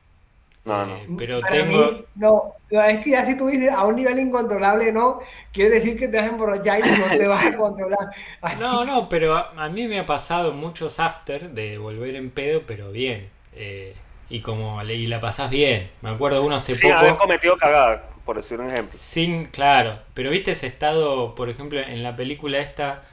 [0.65, 0.95] No, no.
[0.95, 2.05] Eh, pero tengo.
[2.15, 5.19] no, es que ya si tú dices a un nivel incontrolable, no,
[5.51, 8.09] quiere decir que te vas a emborrachar y no te vas a controlar.
[8.59, 12.91] No, no, pero a, mí me ha pasado muchos after de volver en pedo, pero
[12.91, 13.29] bien.
[13.55, 13.95] Eh,
[14.29, 15.91] y como y la pasás bien.
[16.01, 16.93] Me acuerdo uno hace poco.
[16.93, 18.97] haber cometido cagada, por decir un ejemplo.
[18.97, 19.99] Sin, claro.
[20.13, 23.03] Pero viste ese estado, por ejemplo, en la película esta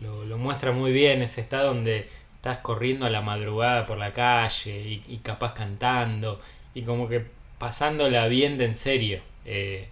[0.00, 4.80] lo, muestra muy bien, ese estado donde estás corriendo a la madrugada por la calle
[4.80, 6.40] y, y capaz cantando
[6.76, 7.24] y como que
[7.58, 9.20] pasándola bien de en serio.
[9.46, 9.88] Eh,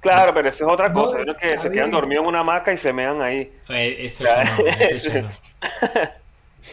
[0.00, 2.76] claro, pero eso es otra cosa, no, que se quedan dormidos en una hamaca y
[2.76, 3.50] se mean ahí.
[3.68, 5.28] Eh, eso, ya no,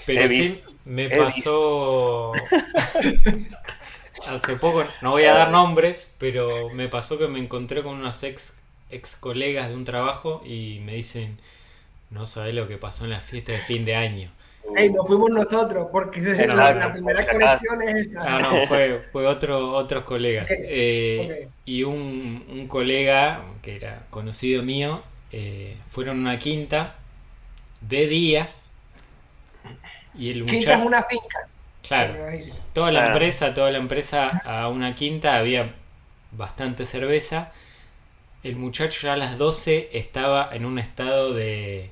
[0.06, 2.34] Pero sí me pasó
[4.28, 8.22] hace poco, no voy a dar nombres, pero me pasó que me encontré con unos
[8.22, 8.60] ex,
[8.92, 11.40] ex colegas de un trabajo y me dicen,
[12.12, 14.30] no sabés lo que pasó en la fiesta de fin de año.
[14.76, 18.24] Hey, no fuimos nosotros, porque la, primera conexión es esa.
[18.24, 20.48] Ah, no, fue, fue otro, otros colegas.
[20.50, 26.96] Eh, y un, un, colega, que era conocido mío, eh, fueron a una quinta
[27.82, 28.52] de día.
[30.16, 31.48] Y el muchacho, quinta es una finca.
[31.88, 32.16] Claro.
[32.72, 35.74] Toda la empresa, toda la empresa a una quinta había
[36.32, 37.52] bastante cerveza.
[38.44, 41.92] El muchacho ya a las 12 estaba en un estado de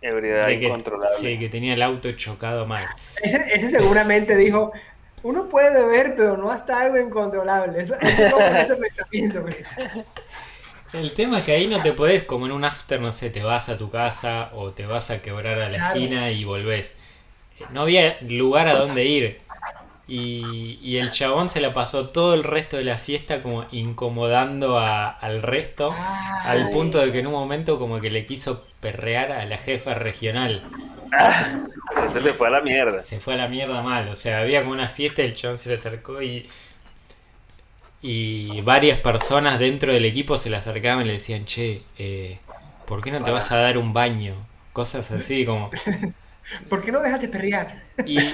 [0.00, 1.16] Ebriedad incontrolable.
[1.18, 2.86] Sí, que tenía el auto chocado mal.
[3.22, 4.72] Ese, seguramente dijo,
[5.22, 7.82] uno puede beber, pero no hasta algo incontrolable.
[7.82, 9.44] Eso, es como ese pensamiento.
[10.92, 13.42] El tema es que ahí no te podés, como en un after, no sé, te
[13.42, 16.96] vas a tu casa o te vas a quebrar a la esquina y volvés.
[17.72, 19.40] No había lugar a donde ir.
[20.10, 25.42] Y, el chabón se la pasó todo el resto de la fiesta como incomodando al
[25.42, 29.58] resto, al punto de que en un momento como que le quiso perrear a la
[29.58, 30.62] jefa regional.
[32.12, 33.00] se le fue a la mierda.
[33.00, 35.68] Se fue a la mierda mal, o sea, había como una fiesta, el chabón se
[35.68, 36.48] le acercó y...
[38.00, 42.38] Y varias personas dentro del equipo se le acercaban y le decían, che, eh,
[42.86, 44.36] ¿por qué no te vas a dar un baño?
[44.72, 45.70] Cosas así como...
[46.68, 47.82] ¿Por qué no dejas de perrear?
[48.06, 48.18] Y...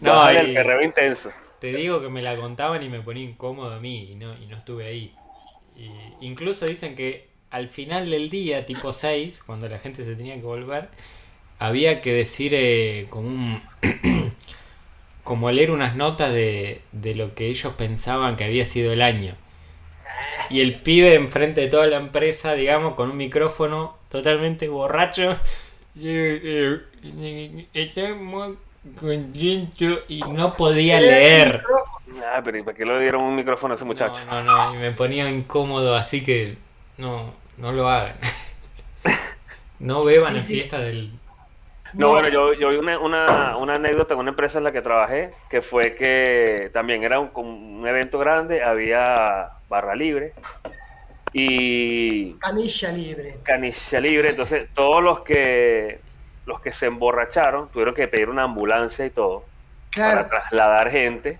[0.00, 1.30] no, el perreo intenso.
[1.60, 4.46] Te digo que me la contaban y me ponía incómodo a mí y no, y
[4.46, 5.14] no estuve ahí.
[5.76, 10.34] Y incluso dicen que al final del día, tipo 6, cuando la gente se tenía
[10.36, 10.88] que volver,
[11.58, 13.62] había que decir eh, como un...
[15.24, 19.36] como leer unas notas de, de lo que ellos pensaban que había sido el año.
[20.50, 25.36] Y el pibe enfrente de toda la empresa, digamos, con un micrófono totalmente borracho.
[27.74, 28.56] Estamos
[28.94, 31.62] contento y no podía leer.
[32.24, 34.20] Ah, pero ¿y para qué le dieron un micrófono a ese muchacho?
[34.26, 36.56] No, no, no, y me ponía incómodo, así que
[36.96, 38.16] no, no lo hagan.
[39.78, 41.12] no beban en fiesta del...
[41.94, 44.82] No, bueno, yo, yo vi una, una, una, anécdota en una empresa en la que
[44.82, 50.34] trabajé, que fue que también era un, un evento grande, había barra libre,
[51.32, 53.38] y canilla libre.
[53.42, 56.00] Canilla libre, entonces todos los que
[56.48, 59.44] los que se emborracharon tuvieron que pedir una ambulancia y todo
[59.94, 61.38] para trasladar gente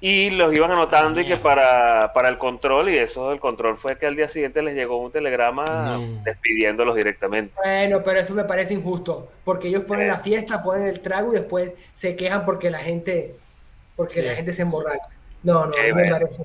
[0.00, 3.98] y los iban anotando y que para, para el control, y eso el control fue
[3.98, 7.52] que al día siguiente les llegó un telegrama despidiéndolos directamente.
[7.56, 10.20] Bueno, pero eso me parece injusto, porque ellos ponen la eh.
[10.22, 13.34] fiesta, ponen el trago y después se quejan porque la gente,
[13.96, 15.08] porque la gente se emborracha.
[15.42, 16.44] No, no, no me parece.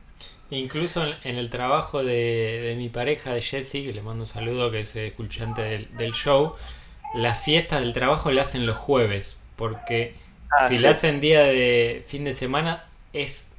[0.50, 4.82] Incluso en, el trabajo de, mi pareja, de Jessie, que le mando un saludo, que
[4.82, 6.56] es escuchante del, del show,
[7.14, 10.16] las fiestas del trabajo le hacen los jueves, porque
[10.52, 13.52] ah, si le hacen día de fin de semana, es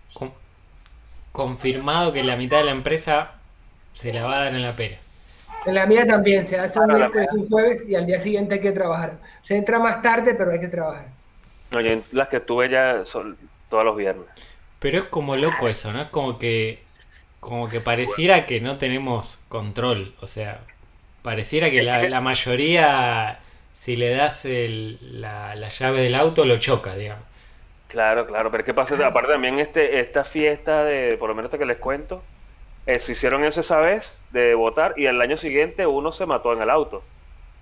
[1.33, 3.33] confirmado que la mitad de la empresa
[3.95, 4.97] se la va a dar en la pera.
[5.67, 8.61] En la mía también, se hace un miércoles, un jueves y al día siguiente hay
[8.61, 9.15] que trabajar.
[9.43, 11.07] Se entra más tarde, pero hay que trabajar.
[11.71, 11.81] No,
[12.13, 13.37] las que tuve ya son
[13.71, 14.27] todos los viernes.
[14.79, 16.11] Pero es como loco eso, ¿no?
[16.11, 16.83] Como que,
[17.41, 20.15] como que pareciera que no tenemos control.
[20.21, 20.61] O sea,
[21.23, 23.41] pareciera que la, mayoría,
[23.75, 27.25] si le das la, la llave del auto, lo choca, digamos.
[27.89, 28.95] Claro, claro, pero ¿qué pasa?
[29.07, 32.23] Aparte también este, esta fiesta de, por lo menos que les cuento,
[32.87, 36.53] eh, se hicieron eso esa vez de votar y el año siguiente uno se mató
[36.53, 37.05] en el auto,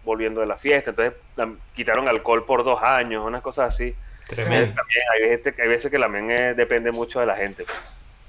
[0.05, 1.15] volviendo de la fiesta, entonces
[1.75, 3.95] quitaron alcohol por dos años, unas cosas así.
[4.27, 4.75] Tremendo.
[4.75, 7.65] También hay, veces que también eh, depende mucho de la gente.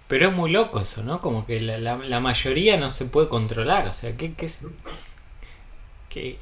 [0.08, 1.22] Pero es muy loco eso, ¿no?
[1.22, 4.68] Como que la, mayoría no se puede controlar, o sea, ¿qué, qué es?
[6.10, 6.38] ¿Qué?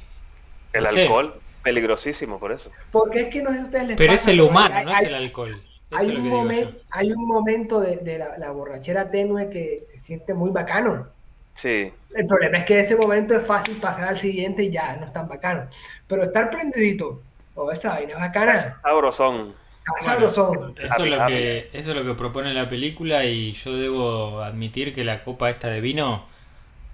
[0.73, 2.71] El alcohol Peligrosísimo, por eso.
[2.91, 5.13] Porque es que no sé si ustedes les Pero es el humano, no es el
[5.13, 5.61] alcohol.
[5.91, 11.07] hay, un momento, hay un momento de, la, borrachera tenue que se siente muy bacano.
[11.53, 11.91] Sí.
[12.15, 15.13] El problema es que ese momento es fácil pasar al siguiente y ya no es
[15.13, 15.67] tan bacano.
[16.07, 17.21] Pero estar prendidito,
[17.53, 18.79] o oh, esa vaina bacana.
[18.81, 19.53] Sabrosón.
[20.01, 20.75] sabrosón.
[20.79, 24.95] Eso, es lo que, eso es lo que propone la película y yo debo admitir
[24.95, 26.25] que la copa esta de vino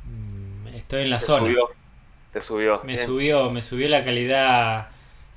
[0.03, 1.69] mm, estoy en la zona subió.
[2.84, 4.89] Me subió, me subió la calidad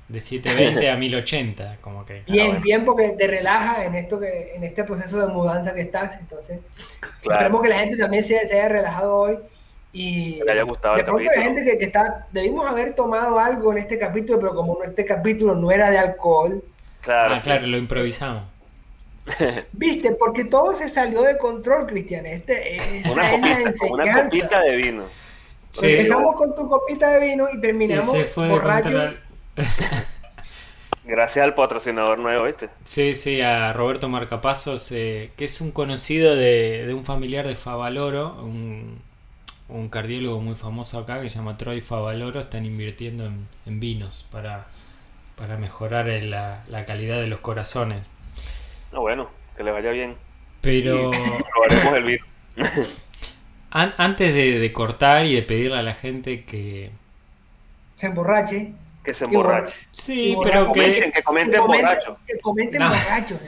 [0.07, 2.23] de 720 a 1080, como que.
[2.27, 6.17] Bien, bien porque te relaja en esto que, en este proceso de mudanza que estás,
[6.19, 6.59] entonces
[7.21, 9.37] esperemos que la gente también se, haya relajado hoy
[9.93, 13.79] y que haya gustado de pronto hay gente que, está, debimos haber tomado algo en
[13.79, 16.63] este capítulo, pero como este capítulo no era de alcohol.
[17.01, 18.43] Claro, ah, claro, lo improvisamos.
[19.71, 22.25] Viste, porque todo se salió de control, Cristian.
[22.25, 23.33] Este, una,
[23.89, 25.05] una copita de vino.
[25.79, 29.13] Empezamos con tu copita de vino y terminamos borracho.
[31.03, 32.69] Gracias al patrocinador nuevo, ¿viste?
[32.85, 38.35] Sí, sí, a Roberto Marcapasos, eh, que es un conocido de, un familiar de Favaloro,
[38.43, 39.01] un,
[39.89, 42.39] cardiólogo muy famoso acá que se llama Troy Favaloro.
[42.39, 43.25] Están invirtiendo
[43.65, 44.67] en, vinos para,
[45.35, 48.03] para mejorar la, calidad de los corazones.
[48.91, 50.15] No, bueno, que le vaya bien.
[50.61, 51.11] Pero.
[51.11, 52.25] probaremos el vino.
[53.71, 56.91] antes de, cortar y de pedirle a la gente que
[58.01, 58.73] se emborrache.
[59.03, 59.75] Que se emborrache.
[59.91, 62.17] Sí, pero que, que comenten borracho.
[62.25, 63.39] Que comenten borracho.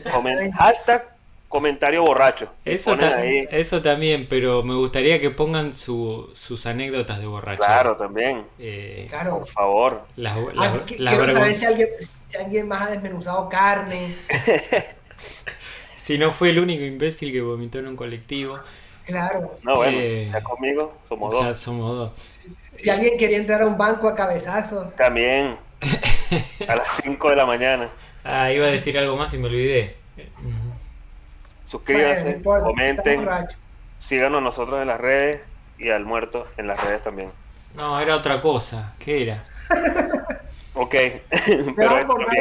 [0.55, 1.07] hashtag
[1.49, 2.49] comentario borracho.
[2.63, 7.63] Eso, eso también, pero me gustaría que pongan sus anécdotas de borracho.
[7.63, 8.43] Claro, también.
[8.59, 9.39] Eh, claro.
[9.39, 10.01] Por favor.
[10.17, 11.89] Las, ah, quiero saber si alguien,
[12.30, 14.15] si alguien más ha desmenuzado carne.
[15.95, 18.59] si no fue el único imbécil que vomitó en un colectivo.
[19.05, 19.57] Claro.
[19.63, 21.59] No, bueno, eh, ya conmigo somos dos.
[21.59, 22.11] somos dos.
[22.75, 24.95] Si alguien quería entrar a un banco a cabezazos.
[24.95, 25.57] También.
[26.67, 27.89] a las 5 de la mañana.
[28.23, 29.97] Ah, iba a decir algo más y me olvidé.
[31.67, 33.27] Suscríbanse, comenten,
[33.99, 35.41] síganos nosotros en las redes
[35.79, 37.31] y al muerto en las redes también.
[37.75, 38.93] No, era otra cosa.
[38.99, 39.45] ¿Qué era?
[40.76, 40.91] Ok.
[40.91, 41.21] Te
[41.78, 42.36] vas a acordar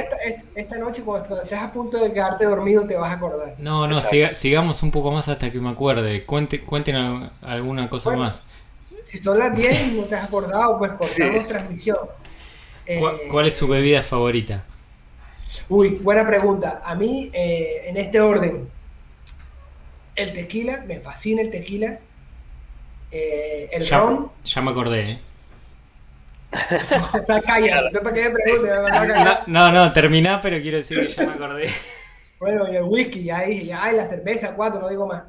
[0.54, 3.54] esta, noche cuando estés a punto de quedarte dormido, te vas a acordar.
[3.58, 6.24] No, no, sigamos un poco más hasta que me acuerde.
[6.24, 8.42] Cuente, cuenten alguna cosa más.
[9.04, 11.98] Si son las 10 y no te has acordado, pues cortamos transmisión.
[13.30, 14.64] ¿Cuál, es su bebida favorita?
[15.68, 16.82] Uy, buena pregunta.
[16.84, 18.68] A mí, eh, en este orden,
[20.16, 21.98] el tequila, me fascina el tequila.
[23.10, 24.30] Eh, el ron.
[24.44, 25.18] Ya me acordé, ¿eh?
[29.46, 31.70] no, no, terminá, pero quiero decir que ya me acordé.
[32.38, 35.24] Bueno, y el whisky, ya ahí, ya hay la cerveza, cuatro, no digo más.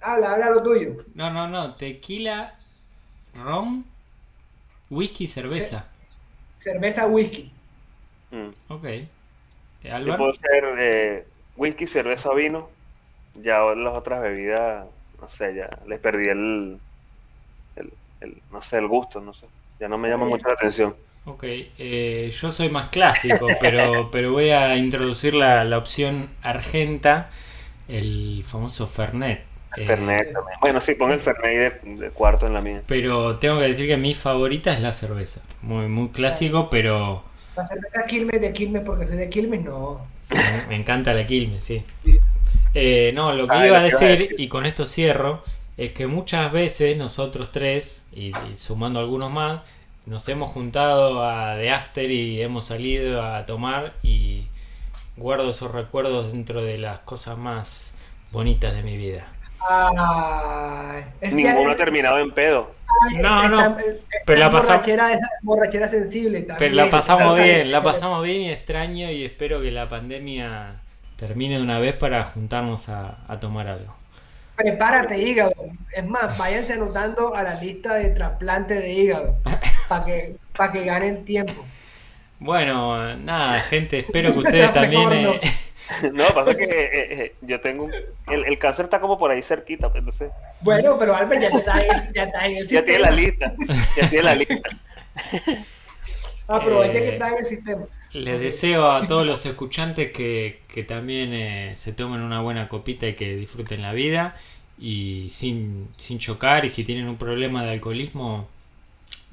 [0.00, 1.04] Habla, habla lo tuyo.
[1.14, 2.54] No, no, no, tequila,
[3.34, 3.84] ron,
[4.90, 5.86] whisky, cerveza.
[6.58, 7.52] cerveza, whisky.
[8.30, 8.48] Mm.
[8.68, 8.84] Ok.
[9.82, 12.70] Yo puedo ser eh, whisky, cerveza, vino.
[13.34, 14.86] Ya las otras bebidas,
[15.20, 16.78] no sé, ya les perdí el,
[17.76, 19.46] el no sé, el gusto, no sé.
[19.80, 20.94] Ya no me llama mucho la atención.
[21.26, 27.30] Ok, eh, yo soy más clásico, pero, pero voy a introducir la, la opción argenta,
[27.88, 29.42] el famoso Fernet.
[29.76, 30.58] Eh, Fernet también.
[30.60, 32.82] Bueno, sí, pon el Fernet de, cuarto en la mía.
[32.86, 35.40] Pero tengo que decir que mi favorita es la cerveza.
[35.62, 37.24] Muy, muy clásico, pero.
[37.56, 40.06] La cerveza Quilmes de Quilmes porque soy de Quilmes, no.
[40.68, 41.82] me, encanta la Quilmes, sí.
[42.74, 45.44] Eh, no, lo que iba a decir, y con esto cierro,
[45.76, 49.62] es que muchas veces nosotros tres, y, sumando algunos más,
[50.06, 54.46] nos hemos juntado a The After y hemos salido a tomar y
[55.16, 57.96] guardo esos recuerdos dentro de las cosas más
[58.30, 59.26] bonitas de mi vida.
[61.22, 62.74] Ninguno ha terminado en pedo.
[63.14, 63.76] no, no.
[64.26, 64.86] pero la pasamos.
[65.42, 66.58] Borrachera, sensible también.
[66.58, 70.80] Pero la pasamos bien, la pasamos bien y extraño y espero que la pandemia
[71.16, 73.94] termine de una vez para juntarnos a, tomar algo.
[74.56, 75.52] Prepárate, hígado.
[75.92, 79.36] Es más, váyanse anotando a la lista de trasplante de hígado
[79.88, 81.64] para que, para que ganen tiempo.
[82.38, 85.12] Bueno, nada, gente, espero que ustedes también.
[85.12, 85.40] Eh,
[86.12, 87.88] no, pasa que eh, eh, yo tengo
[88.28, 90.30] el, el, cáncer está como por ahí cerquita, pues, entonces.
[90.60, 93.52] Bueno, pero Albert ya está en, ya está en el Ya tiene la lista,
[93.96, 94.70] ya tiene la lista.
[96.46, 97.86] Aprovecha que está en el sistema.
[98.14, 103.14] Les deseo a todos los escuchantes que, que también se tomen una buena copita y
[103.14, 104.36] que disfruten la vida
[104.78, 108.48] y sin, sin chocar y si tienen un problema de alcoholismo,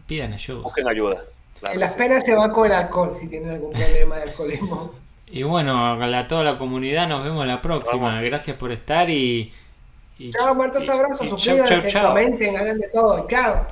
[0.07, 0.61] pidan ayuda.
[0.61, 1.23] Busquen ayuda.
[1.71, 4.93] en las penas se va con el alcohol si tienen algún problema de alcoholismo.
[5.33, 8.21] Y bueno, a toda la comunidad nos vemos la próxima.
[8.21, 9.53] Gracias por estar y.
[10.29, 13.25] chao, muertos abrazos, suscríbanse, comenten, hagan de todo.
[13.29, 13.65] Chao.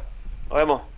[0.50, 0.89] Nos vemos.